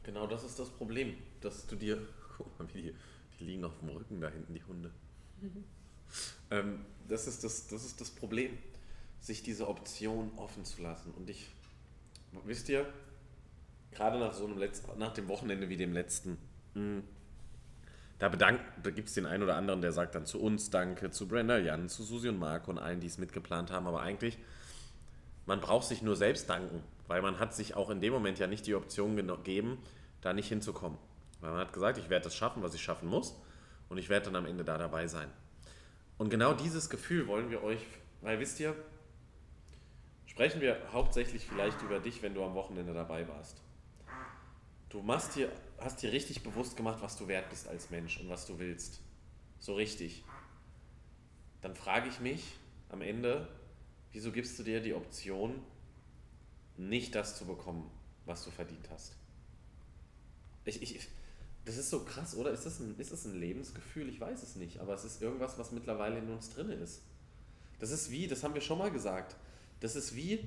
Genau 0.05 0.27
das 0.27 0.43
ist 0.43 0.59
das 0.59 0.71
Problem, 0.71 1.19
dass 1.43 1.67
du 1.67 1.77
dir. 1.77 1.99
Guck 2.39 2.59
mal, 2.59 2.67
wie 2.73 2.81
die, 2.81 2.95
die 3.39 3.45
liegen 3.45 3.65
auf 3.65 3.79
dem 3.79 3.91
Rücken 3.91 4.23
da 4.23 4.31
hinten, 4.31 4.55
die 4.55 4.65
Hunde. 4.65 4.91
Ähm, 6.51 6.87
das, 7.09 7.27
ist 7.27 7.45
das, 7.45 7.67
das 7.67 7.85
ist 7.85 8.01
das 8.01 8.11
Problem, 8.11 8.57
sich 9.25 9.43
diese 9.43 9.69
Option 9.69 10.33
offen 10.37 10.67
zu 10.67 10.83
lassen. 10.83 11.13
Und 11.13 11.31
ich, 11.31 11.51
wisst 12.45 12.69
ihr, 12.69 12.87
gerade 13.91 14.19
nach 14.19 14.35
so 14.35 14.45
einem 14.45 14.59
Letz-, 14.59 14.83
nach 14.99 15.15
dem 15.15 15.29
Wochenende 15.29 15.71
wie 15.71 15.79
dem 15.79 15.95
letzten, 15.95 16.37
mh, 16.75 17.03
da 18.19 18.29
da 18.29 18.91
gibt 18.91 19.09
es 19.09 19.15
den 19.15 19.27
einen 19.27 19.43
oder 19.43 19.57
anderen, 19.57 19.81
der 19.81 19.93
sagt 19.93 20.15
dann 20.15 20.27
zu 20.27 20.41
uns 20.41 20.71
Danke, 20.71 21.11
zu 21.11 21.27
Brenda, 21.27 21.59
Jan, 21.59 21.89
zu 21.89 22.03
Susi 22.03 22.29
und 22.29 22.39
Marco 22.39 22.71
und 22.71 22.79
allen, 22.79 23.01
die 23.01 23.07
es 23.07 23.17
mitgeplant 23.17 23.73
haben. 23.73 23.87
Aber 23.87 24.03
eigentlich, 24.03 24.39
man 25.47 25.61
braucht 25.61 25.87
sich 25.87 26.03
nur 26.03 26.17
selbst 26.17 26.49
danken, 26.51 26.83
weil 27.07 27.23
man 27.23 27.39
hat 27.39 27.55
sich 27.55 27.75
auch 27.75 27.89
in 27.89 28.01
dem 28.01 28.13
Moment 28.13 28.39
ja 28.39 28.47
nicht 28.47 28.67
die 28.67 28.75
Option 28.75 29.17
gegeben, 29.17 29.79
da 30.21 30.35
nicht 30.35 30.49
hinzukommen. 30.49 30.99
Weil 31.41 31.51
man 31.51 31.61
hat 31.61 31.73
gesagt, 31.73 31.97
ich 31.97 32.11
werde 32.11 32.25
das 32.25 32.37
schaffen, 32.37 32.63
was 32.63 32.75
ich 32.75 32.83
schaffen 32.83 33.09
muss 33.09 33.35
und 33.89 33.97
ich 33.97 34.11
werde 34.11 34.27
dann 34.27 34.37
am 34.37 34.47
Ende 34.47 34.65
da 34.65 34.77
dabei 34.77 35.07
sein. 35.07 35.31
Und 36.19 36.29
genau 36.29 36.53
dieses 36.53 36.91
Gefühl 36.91 37.27
wollen 37.27 37.51
wir 37.51 37.63
euch, 37.63 37.81
weil 38.21 38.39
wisst 38.39 38.61
ihr, 38.61 38.77
sprechen 40.35 40.61
wir 40.61 40.77
hauptsächlich 40.93 41.47
vielleicht 41.47 41.81
über 41.83 42.01
dich, 42.01 42.21
wenn 42.21 42.35
du 42.35 42.43
am 42.43 42.55
Wochenende 42.55 42.93
dabei 42.93 43.29
warst. 43.29 43.57
Du 44.89 45.01
machst 45.01 45.37
dir, 45.37 45.53
hast 45.79 46.03
dir 46.03 46.11
richtig 46.11 46.43
bewusst 46.43 46.77
gemacht, 46.77 46.99
was 47.01 47.17
du 47.17 47.29
wert 47.29 47.49
bist 47.51 47.69
als 47.69 47.91
Mensch 47.91 48.19
und 48.19 48.29
was 48.29 48.45
du 48.45 48.59
willst. 48.59 49.01
So 49.61 49.77
richtig. 49.77 50.25
Dann 51.61 51.77
frage 51.77 52.09
ich 52.09 52.19
mich 52.19 52.57
am 52.89 53.01
Ende, 53.01 53.49
wieso 54.11 54.33
gibst 54.33 54.59
du 54.59 54.65
dir 54.65 54.81
die 54.81 54.95
Option, 54.95 55.63
nicht 56.77 57.15
das 57.15 57.39
zu 57.39 57.45
bekommen, 57.47 57.89
was 58.27 58.45
du 58.45 58.51
verdient 58.51 58.91
hast? 58.91 59.15
Ich, 60.65 60.83
ich, 60.83 61.09
das 61.65 61.77
ist 61.77 61.91
so 61.91 62.05
krass, 62.05 62.35
oder? 62.35 62.51
Ist 62.51 62.67
das, 62.67 62.81
ein, 62.81 62.97
ist 62.99 63.13
das 63.13 63.25
ein 63.25 63.39
Lebensgefühl? 63.39 64.09
Ich 64.09 64.21
weiß 64.21 64.43
es 64.43 64.57
nicht, 64.57 64.81
aber 64.81 64.95
es 64.95 65.05
ist 65.05 65.23
irgendwas, 65.23 65.59
was 65.59 65.71
mittlerweile 65.71 66.19
in 66.19 66.29
uns 66.29 66.51
drin 66.51 66.71
ist. 66.71 67.03
Das 67.79 67.93
ist 67.93 68.11
wie, 68.11 68.27
das 68.27 68.43
haben 68.43 68.55
wir 68.55 68.63
schon 68.63 68.79
mal 68.79 68.91
gesagt, 68.91 69.37
das 69.85 69.97
ist 69.97 70.17
wie, 70.17 70.43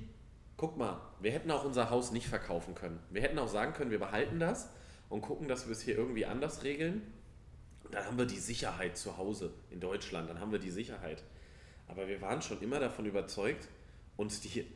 guck 0.56 0.76
mal, 0.76 1.00
wir 1.20 1.30
hätten 1.30 1.52
auch 1.52 1.62
unser 1.62 1.90
Haus 1.90 2.10
nicht 2.10 2.26
verkaufen 2.26 2.74
können. 2.74 2.98
Wir 3.10 3.22
hätten 3.22 3.38
auch 3.38 3.46
sagen 3.46 3.72
können, 3.72 3.92
wir 3.92 4.00
behalten 4.00 4.40
das 4.40 4.68
und 5.08 5.20
gucken, 5.20 5.46
dass 5.46 5.66
wir 5.66 5.72
es 5.72 5.80
hier 5.80 5.96
irgendwie 5.96 6.26
anders 6.26 6.64
regeln. 6.64 7.02
Dann 7.92 8.04
haben 8.04 8.18
wir 8.18 8.26
die 8.26 8.40
Sicherheit 8.40 8.96
zu 8.96 9.16
Hause 9.16 9.54
in 9.70 9.78
Deutschland, 9.78 10.28
dann 10.28 10.40
haben 10.40 10.50
wir 10.50 10.58
die 10.58 10.72
Sicherheit. 10.72 11.22
Aber 11.86 12.08
wir 12.08 12.20
waren 12.20 12.42
schon 12.42 12.60
immer 12.60 12.80
davon 12.80 13.06
überzeugt, 13.06 13.68
uns 14.16 14.40
die 14.40 14.66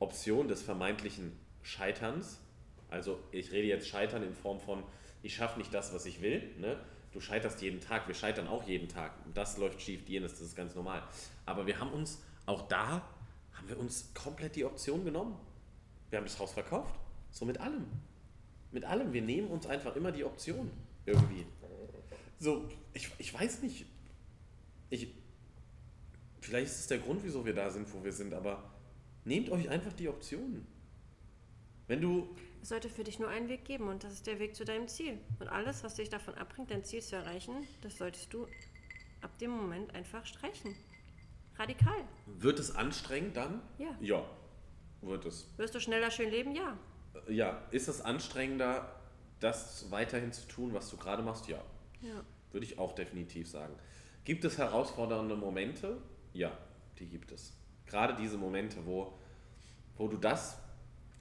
Option 0.00 0.48
des 0.48 0.60
vermeintlichen 0.60 1.32
Scheiterns, 1.62 2.40
also 2.90 3.18
ich 3.32 3.52
rede 3.52 3.68
jetzt 3.68 3.88
Scheitern 3.88 4.22
in 4.22 4.34
Form 4.34 4.60
von, 4.60 4.82
ich 5.22 5.34
schaffe 5.34 5.58
nicht 5.58 5.72
das, 5.72 5.94
was 5.94 6.04
ich 6.04 6.20
will, 6.20 6.42
ne? 6.58 6.78
du 7.12 7.20
scheiterst 7.20 7.62
jeden 7.62 7.80
Tag, 7.80 8.06
wir 8.06 8.14
scheitern 8.14 8.48
auch 8.48 8.64
jeden 8.64 8.88
Tag, 8.88 9.12
das 9.32 9.56
läuft 9.56 9.80
schief, 9.80 10.06
jenes, 10.06 10.32
das 10.32 10.42
ist 10.42 10.56
ganz 10.56 10.74
normal. 10.74 11.02
Aber 11.46 11.66
wir 11.66 11.80
haben 11.80 11.92
uns, 11.92 12.22
auch 12.46 12.68
da, 12.68 13.02
haben 13.52 13.68
wir 13.68 13.78
uns 13.78 14.12
komplett 14.14 14.56
die 14.56 14.64
Option 14.64 15.04
genommen. 15.04 15.38
Wir 16.10 16.18
haben 16.18 16.26
das 16.26 16.38
Haus 16.38 16.52
verkauft, 16.52 16.94
so 17.30 17.44
mit 17.44 17.58
allem. 17.58 17.86
Mit 18.72 18.84
allem, 18.84 19.12
wir 19.12 19.22
nehmen 19.22 19.48
uns 19.48 19.66
einfach 19.66 19.96
immer 19.96 20.12
die 20.12 20.24
Option, 20.24 20.70
irgendwie. 21.06 21.46
So, 22.38 22.68
ich, 22.94 23.10
ich 23.18 23.34
weiß 23.34 23.62
nicht, 23.62 23.86
ich, 24.90 25.14
vielleicht 26.40 26.66
ist 26.66 26.80
es 26.80 26.86
der 26.86 26.98
Grund, 26.98 27.22
wieso 27.22 27.44
wir 27.44 27.54
da 27.54 27.70
sind, 27.70 27.92
wo 27.92 28.02
wir 28.02 28.12
sind, 28.12 28.32
aber 28.32 28.70
nehmt 29.24 29.50
euch 29.50 29.68
einfach 29.68 29.92
die 29.92 30.08
Optionen. 30.08 30.66
Wenn 31.86 32.00
du, 32.00 32.34
Es 32.62 32.68
sollte 32.68 32.88
für 32.88 33.04
dich 33.04 33.18
nur 33.18 33.28
einen 33.28 33.48
Weg 33.48 33.64
geben 33.64 33.88
und 33.88 34.04
das 34.04 34.12
ist 34.12 34.26
der 34.26 34.38
Weg 34.38 34.54
zu 34.54 34.64
deinem 34.64 34.86
Ziel. 34.86 35.18
Und 35.40 35.48
alles, 35.48 35.82
was 35.82 35.96
dich 35.96 36.08
davon 36.08 36.34
abbringt, 36.34 36.70
dein 36.70 36.84
Ziel 36.84 37.02
zu 37.02 37.16
erreichen, 37.16 37.66
das 37.82 37.98
solltest 37.98 38.32
du 38.32 38.46
ab 39.20 39.36
dem 39.38 39.50
Moment 39.50 39.94
einfach 39.94 40.24
streichen. 40.24 40.74
Radikal. 41.60 42.04
wird 42.26 42.58
es 42.58 42.74
anstrengend 42.74 43.36
dann? 43.36 43.60
Ja. 43.78 43.94
Ja, 44.00 44.24
wird 45.02 45.26
es. 45.26 45.46
Wirst 45.58 45.74
du 45.74 45.80
schneller 45.80 46.10
schön 46.10 46.30
leben? 46.30 46.54
Ja. 46.54 46.76
Äh, 47.28 47.32
Ja, 47.34 47.62
ist 47.70 47.88
es 47.88 48.00
anstrengender, 48.00 48.94
das 49.40 49.90
weiterhin 49.90 50.32
zu 50.32 50.46
tun, 50.48 50.72
was 50.72 50.88
du 50.90 50.96
gerade 50.96 51.22
machst? 51.22 51.48
Ja, 51.48 51.62
Ja. 52.00 52.24
würde 52.52 52.64
ich 52.66 52.78
auch 52.78 52.92
definitiv 52.94 53.48
sagen. 53.48 53.74
Gibt 54.24 54.44
es 54.44 54.56
herausfordernde 54.58 55.36
Momente? 55.36 55.98
Ja, 56.32 56.50
die 56.98 57.06
gibt 57.06 57.30
es. 57.32 57.52
Gerade 57.86 58.14
diese 58.14 58.38
Momente, 58.38 58.78
wo, 58.86 59.18
wo 59.96 60.08
du 60.08 60.16
das, 60.16 60.56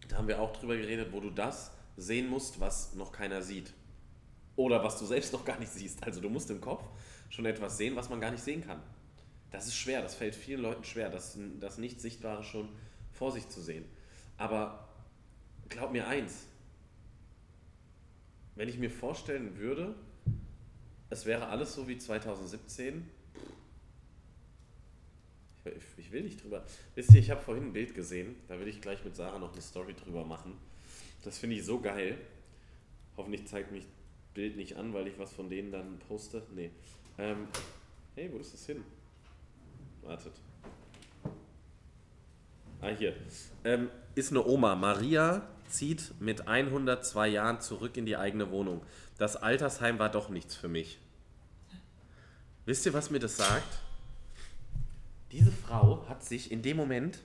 da 0.08 0.18
haben 0.18 0.28
wir 0.28 0.40
auch 0.40 0.54
drüber 0.56 0.78
geredet, 0.78 1.12
wo 1.12 1.20
du 1.20 1.30
das 1.32 1.72
sehen 1.98 2.30
musst, 2.30 2.60
was 2.62 2.94
noch 2.94 3.12
keiner 3.12 3.42
sieht. 3.42 3.74
Oder 4.56 4.84
was 4.84 5.00
du 5.00 5.06
selbst 5.06 5.34
noch 5.34 5.44
gar 5.46 5.60
nicht 5.60 5.72
siehst. 5.72 6.04
Also 6.04 6.22
du 6.22 6.30
musst 6.30 6.50
im 6.50 6.62
Kopf 6.62 6.86
schon 7.30 7.46
etwas 7.46 7.78
sehen, 7.78 7.96
was 7.96 8.10
man 8.10 8.20
gar 8.22 8.32
nicht 8.32 8.44
sehen 8.44 8.62
kann. 8.66 8.82
Das 9.52 9.68
ist 9.68 9.76
schwer, 9.76 10.02
das 10.02 10.16
fällt 10.16 10.36
vielen 10.36 10.62
Leuten 10.62 10.84
schwer, 10.84 11.10
das, 11.10 11.38
das 11.60 11.78
Nicht-Sichtbare 11.78 12.44
schon 12.44 12.70
vor 13.12 13.32
sich 13.32 13.50
zu 13.50 13.62
sehen. 13.62 13.86
Aber 14.38 14.88
glaub 15.70 15.92
mir 15.92 16.08
eins, 16.08 16.46
wenn 18.56 18.70
ich 18.70 18.78
mir 18.78 18.92
vorstellen 18.92 19.58
würde, 19.58 19.96
es 21.10 21.26
wäre 21.26 21.48
alles 21.48 21.74
so 21.74 21.88
wie 21.88 21.98
2017, 21.98 23.10
ich, 25.66 26.06
ich 26.06 26.12
will 26.12 26.24
nicht 26.24 26.44
drüber. 26.44 26.66
Wisst 26.96 27.14
ihr, 27.14 27.20
ich 27.20 27.30
habe 27.30 27.42
vorhin 27.42 27.66
ein 27.66 27.74
Bild 27.74 27.94
gesehen, 27.96 28.36
da 28.48 28.60
will 28.60 28.68
ich 28.68 28.82
gleich 28.82 29.04
mit 29.04 29.16
Sarah 29.16 29.40
noch 29.40 29.54
eine 29.54 29.62
Story 29.62 29.94
drüber 29.94 30.26
machen. 30.26 30.54
Das 31.24 31.38
finde 31.38 31.56
ich 31.58 31.66
so 31.66 31.80
geil. 31.80 32.18
Hoffentlich 33.18 33.46
zeigt 33.48 33.72
mich 33.72 33.86
Bild 34.34 34.56
nicht 34.56 34.78
an, 34.78 34.94
weil 34.94 35.08
ich 35.08 35.20
was 35.20 35.34
von 35.34 35.50
denen 35.50 35.72
dann 35.72 36.00
poste. 36.08 36.44
Nee. 36.56 36.72
Ähm, 37.18 37.48
hey, 38.16 38.30
wo 38.32 38.38
ist 38.38 38.54
das 38.54 38.66
hin? 38.66 38.84
Wartet. 40.10 40.34
Ah, 42.82 42.88
hier. 42.88 43.14
Ähm, 43.64 43.92
ist 44.16 44.32
eine 44.32 44.44
Oma. 44.44 44.74
Maria 44.74 45.48
zieht 45.70 46.20
mit 46.20 46.48
102 46.48 47.28
Jahren 47.28 47.62
zurück 47.62 47.96
in 47.96 48.08
die 48.08 48.18
eigene 48.18 48.50
Wohnung. 48.50 48.82
Das 49.20 49.36
Altersheim 49.36 50.00
war 50.00 50.10
doch 50.10 50.30
nichts 50.30 50.56
für 50.56 50.68
mich. 50.68 50.98
Wisst 52.66 52.88
ihr, 52.88 52.94
was 52.94 53.12
mir 53.12 53.20
das 53.20 53.38
sagt? 53.38 53.78
Diese 55.32 55.52
Frau 55.52 56.04
hat 56.10 56.24
sich 56.24 56.52
in 56.52 56.64
dem 56.64 56.78
Moment 56.78 57.20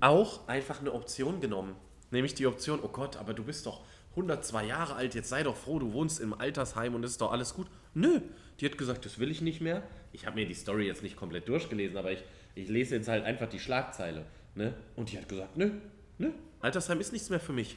auch 0.00 0.48
einfach 0.48 0.80
eine 0.80 0.94
Option 0.94 1.40
genommen. 1.40 1.76
Nämlich 2.10 2.34
die 2.34 2.48
Option, 2.48 2.80
oh 2.82 2.88
Gott, 2.88 3.16
aber 3.16 3.32
du 3.32 3.44
bist 3.44 3.64
doch 3.66 3.84
102 4.10 4.64
Jahre 4.64 4.96
alt, 4.96 5.14
jetzt 5.14 5.28
sei 5.28 5.44
doch 5.44 5.56
froh, 5.56 5.78
du 5.78 5.92
wohnst 5.92 6.18
im 6.18 6.34
Altersheim 6.34 6.96
und 6.96 7.04
es 7.04 7.12
ist 7.12 7.20
doch 7.20 7.30
alles 7.30 7.54
gut. 7.54 7.68
Nö, 7.94 8.20
die 8.60 8.66
hat 8.66 8.78
gesagt, 8.78 9.04
das 9.04 9.18
will 9.18 9.30
ich 9.30 9.40
nicht 9.40 9.60
mehr. 9.60 9.82
Ich 10.12 10.26
habe 10.26 10.36
mir 10.36 10.46
die 10.46 10.54
Story 10.54 10.86
jetzt 10.86 11.02
nicht 11.02 11.16
komplett 11.16 11.48
durchgelesen, 11.48 11.96
aber 11.96 12.12
ich, 12.12 12.22
ich 12.54 12.68
lese 12.68 12.96
jetzt 12.96 13.08
halt 13.08 13.24
einfach 13.24 13.48
die 13.48 13.60
Schlagzeile. 13.60 14.24
Ne? 14.54 14.74
Und 14.96 15.12
die 15.12 15.18
hat 15.18 15.28
gesagt, 15.28 15.56
nö, 15.56 15.70
nö, 16.18 16.30
Altersheim 16.60 17.00
ist 17.00 17.12
nichts 17.12 17.30
mehr 17.30 17.40
für 17.40 17.52
mich. 17.52 17.76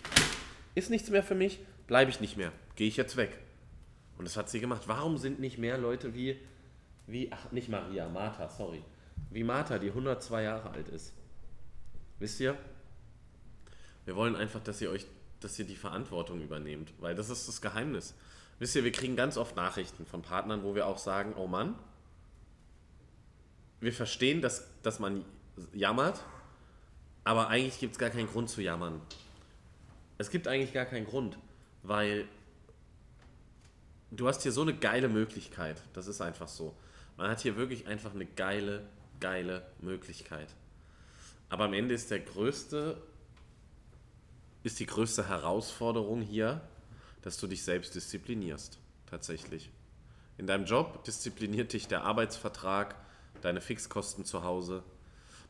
Ist 0.74 0.89
nichts 0.89 1.10
mehr 1.10 1.24
für 1.24 1.36
mich, 1.36 1.60
bleibe 1.88 2.10
ich 2.10 2.19
nicht 2.19 2.38
mehr. 2.38 2.52
Gehe 2.76 2.88
ich 2.88 2.97
jetzt 2.97 3.17
weg. 3.17 3.38
Und 4.17 4.26
das 4.26 4.38
hat 4.38 4.50
sie 4.50 4.60
gemacht. 4.60 4.84
Warum 4.88 5.17
sind 5.17 5.39
nicht 5.39 5.58
mehr 5.58 5.78
Leute 5.78 6.13
wie, 6.15 6.39
wie, 7.08 7.32
ach, 7.32 7.52
nicht 7.52 7.69
Maria, 7.69 8.08
Martha, 8.08 8.50
sorry. 8.50 8.82
Wie 9.30 9.43
Martha, 9.43 9.78
die 9.78 9.89
102 9.89 10.43
Jahre 10.43 10.71
alt 10.71 10.88
ist. 10.89 11.13
Wisst 12.19 12.39
ihr? 12.39 12.58
Wir 14.06 14.15
wollen 14.15 14.36
einfach, 14.36 14.62
dass 14.62 14.82
ihr 14.82 14.89
euch, 14.89 15.06
dass 15.39 15.58
ihr 15.60 15.65
die 15.65 15.76
Verantwortung 15.76 16.41
übernehmt, 16.41 16.93
weil 17.00 17.15
das 17.15 17.30
ist 17.30 17.47
das 17.47 17.62
Geheimnis. 17.62 18.15
Wisst 18.62 18.76
ihr, 18.76 18.84
wir 18.84 18.91
kriegen 18.91 19.15
ganz 19.15 19.38
oft 19.38 19.56
Nachrichten 19.56 20.06
von 20.06 20.21
Partnern, 20.21 20.62
wo 20.62 20.76
wir 20.76 20.86
auch 20.86 21.00
sagen, 21.00 21.34
oh 21.36 21.47
Mann, 21.47 21.74
wir 23.80 23.91
verstehen, 23.91 24.39
dass, 24.43 24.69
dass 24.84 25.00
man 25.00 25.26
jammert, 25.74 26.24
aber 27.24 27.47
eigentlich 27.47 27.80
gibt 27.80 27.93
es 27.93 27.97
gar 27.97 28.12
keinen 28.12 28.28
Grund 28.28 28.52
zu 28.52 28.62
jammern. 28.62 29.02
Es 30.19 30.30
gibt 30.30 30.47
eigentlich 30.47 30.74
gar 30.74 30.86
keinen 30.86 31.08
Grund, 31.08 31.39
weil 31.82 32.28
du 34.12 34.28
hast 34.28 34.43
hier 34.43 34.52
so 34.52 34.62
eine 34.62 34.76
geile 34.76 35.10
Möglichkeit. 35.10 35.82
Das 35.93 36.06
ist 36.06 36.21
einfach 36.21 36.47
so. 36.47 36.76
Man 37.17 37.32
hat 37.32 37.41
hier 37.41 37.56
wirklich 37.56 37.88
einfach 37.88 38.13
eine 38.13 38.28
geile, 38.28 38.88
geile 39.19 39.65
Möglichkeit. 39.80 40.54
Aber 41.50 41.63
am 41.63 41.74
Ende 41.74 41.95
ist 41.95 42.12
der 42.12 42.19
größte, 42.19 43.02
ist 44.62 44.80
die 44.80 44.86
größte 44.86 45.28
Herausforderung 45.28 46.21
hier, 46.21 46.62
dass 47.21 47.38
du 47.38 47.47
dich 47.47 47.63
selbst 47.63 47.95
disziplinierst. 47.95 48.79
Tatsächlich. 49.10 49.69
In 50.38 50.47
deinem 50.47 50.65
Job 50.65 51.03
diszipliniert 51.03 51.73
dich 51.73 51.88
der 51.88 52.03
Arbeitsvertrag, 52.03 52.95
deine 53.41 53.62
Fixkosten 53.62 54.25
zu 54.25 54.43
Hause. 54.43 54.84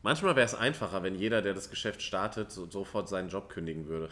Manchmal 0.02 0.34
wäre 0.34 0.46
es 0.46 0.54
einfacher, 0.54 1.02
wenn 1.02 1.14
jeder, 1.14 1.42
der 1.42 1.54
das 1.54 1.70
Geschäft 1.70 2.02
startet, 2.02 2.50
so, 2.50 2.68
sofort 2.68 3.08
seinen 3.08 3.28
Job 3.28 3.48
kündigen 3.48 3.86
würde. 3.86 4.10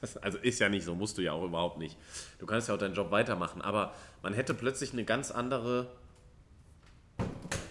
Das, 0.00 0.16
also 0.16 0.36
ist 0.38 0.58
ja 0.58 0.68
nicht 0.68 0.84
so, 0.84 0.94
musst 0.94 1.16
du 1.16 1.22
ja 1.22 1.32
auch 1.32 1.44
überhaupt 1.44 1.78
nicht. 1.78 1.96
Du 2.38 2.46
kannst 2.46 2.68
ja 2.68 2.74
auch 2.74 2.78
deinen 2.78 2.94
Job 2.94 3.10
weitermachen, 3.10 3.62
aber 3.62 3.94
man 4.20 4.34
hätte 4.34 4.52
plötzlich 4.52 4.92
eine 4.92 5.04
ganz 5.04 5.30
andere, 5.30 5.86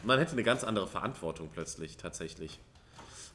man 0.03 0.17
hätte 0.17 0.31
eine 0.31 0.43
ganz 0.43 0.63
andere 0.63 0.87
Verantwortung 0.87 1.49
plötzlich 1.51 1.97
tatsächlich. 1.97 2.59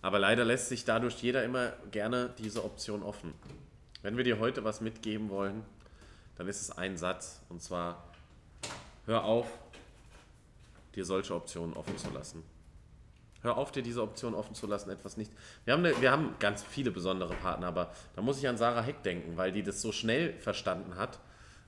Aber 0.02 0.18
leider 0.18 0.44
lässt 0.44 0.70
sich 0.70 0.84
dadurch 0.84 1.22
jeder 1.22 1.44
immer 1.44 1.72
gerne 1.90 2.34
diese 2.38 2.64
Option 2.64 3.02
offen. 3.02 3.34
Wenn 4.02 4.16
wir 4.16 4.24
dir 4.24 4.38
heute 4.38 4.64
was 4.64 4.80
mitgeben 4.80 5.28
wollen, 5.28 5.62
dann 6.40 6.48
ist 6.48 6.62
es 6.62 6.70
ein 6.70 6.96
Satz 6.96 7.42
und 7.50 7.60
zwar: 7.60 8.02
Hör 9.04 9.24
auf, 9.24 9.46
dir 10.94 11.04
solche 11.04 11.34
Optionen 11.34 11.76
offen 11.76 11.98
zu 11.98 12.08
lassen. 12.14 12.42
Hör 13.42 13.58
auf, 13.58 13.72
dir 13.72 13.82
diese 13.82 14.00
Option 14.00 14.32
offen 14.32 14.54
zu 14.54 14.66
lassen, 14.66 14.88
etwas 14.88 15.18
nicht. 15.18 15.30
Wir 15.66 15.74
haben, 15.74 15.84
eine, 15.84 16.00
wir 16.00 16.10
haben 16.10 16.34
ganz 16.38 16.62
viele 16.62 16.90
besondere 16.90 17.34
Partner, 17.34 17.66
aber 17.66 17.92
da 18.16 18.22
muss 18.22 18.38
ich 18.38 18.48
an 18.48 18.56
Sarah 18.56 18.80
Heck 18.80 19.02
denken, 19.02 19.36
weil 19.36 19.52
die 19.52 19.62
das 19.62 19.82
so 19.82 19.92
schnell 19.92 20.32
verstanden 20.38 20.96
hat. 20.96 21.18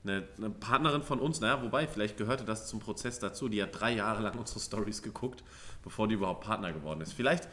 Eine, 0.04 0.26
eine 0.38 0.48
Partnerin 0.48 1.02
von 1.02 1.20
uns, 1.20 1.38
naja, 1.40 1.62
wobei, 1.62 1.86
vielleicht 1.86 2.16
gehörte 2.16 2.46
das 2.46 2.66
zum 2.66 2.80
Prozess 2.80 3.18
dazu, 3.18 3.50
die 3.50 3.62
hat 3.62 3.78
drei 3.78 3.92
Jahre 3.92 4.22
lang 4.22 4.38
unsere 4.38 4.58
Stories 4.58 5.02
geguckt, 5.02 5.44
bevor 5.82 6.08
die 6.08 6.14
überhaupt 6.14 6.44
Partner 6.44 6.72
geworden 6.72 7.02
ist. 7.02 7.12
Vielleicht, 7.12 7.46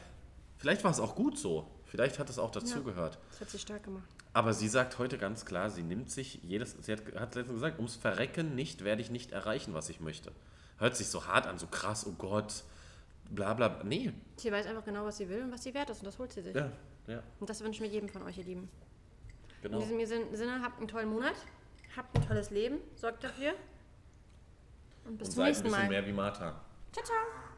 vielleicht 0.57 0.85
war 0.85 0.91
es 0.91 1.01
auch 1.01 1.15
gut 1.15 1.37
so. 1.37 1.69
Vielleicht 1.89 2.19
hat 2.19 2.29
es 2.29 2.37
auch 2.37 2.51
dazugehört. 2.51 3.15
Ja, 3.15 3.21
das 3.31 3.41
hat 3.41 3.49
sie 3.49 3.57
stark 3.59 3.83
gemacht. 3.83 4.07
Aber 4.33 4.53
sie 4.53 4.67
sagt 4.67 4.99
heute 4.99 5.17
ganz 5.17 5.43
klar, 5.45 5.71
sie 5.71 5.81
nimmt 5.81 6.11
sich 6.11 6.39
jedes, 6.43 6.75
sie 6.81 6.91
hat, 6.91 6.99
hat 7.15 7.33
letztens 7.33 7.55
gesagt, 7.55 7.77
ums 7.77 7.95
Verrecken 7.95 8.53
nicht 8.53 8.83
werde 8.83 9.01
ich 9.01 9.09
nicht 9.09 9.31
erreichen, 9.31 9.73
was 9.73 9.89
ich 9.89 9.99
möchte. 9.99 10.31
Hört 10.77 10.95
sich 10.95 11.07
so 11.07 11.25
hart 11.25 11.47
an, 11.47 11.57
so 11.57 11.65
krass, 11.65 12.05
oh 12.05 12.13
Gott, 12.15 12.63
bla 13.31 13.55
bla. 13.55 13.81
Nee. 13.83 14.13
Sie 14.37 14.51
weiß 14.51 14.67
einfach 14.67 14.85
genau, 14.85 15.03
was 15.03 15.17
sie 15.17 15.27
will 15.29 15.41
und 15.41 15.51
was 15.51 15.63
sie 15.63 15.73
wert 15.73 15.89
ist 15.89 15.99
und 15.99 16.05
das 16.05 16.19
holt 16.19 16.31
sie 16.31 16.43
sich. 16.43 16.55
Ja, 16.55 16.71
ja. 17.07 17.23
Und 17.39 17.49
das 17.49 17.59
wünsche 17.61 17.83
ich 17.83 17.89
mir 17.89 17.93
jedem 17.93 18.07
von 18.07 18.21
euch, 18.21 18.37
ihr 18.37 18.43
Lieben. 18.45 18.69
Genau. 19.63 19.79
In 19.81 19.97
diesem 19.97 20.35
Sinne, 20.35 20.61
habt 20.61 20.77
einen 20.77 20.87
tollen 20.87 21.09
Monat, 21.09 21.35
habt 21.97 22.15
ein 22.15 22.25
tolles 22.25 22.51
Leben, 22.51 22.77
sorgt 22.95 23.23
dafür 23.23 23.53
und 25.05 25.17
bis 25.17 25.29
Und 25.29 25.33
zum 25.33 25.37
seid 25.37 25.43
ein 25.43 25.47
nächsten 25.47 25.63
bisschen 25.63 25.81
Mal. 25.81 25.89
mehr 25.89 26.05
wie 26.05 26.13
Martha. 26.13 26.61
Ciao, 26.93 27.03
ciao. 27.03 27.48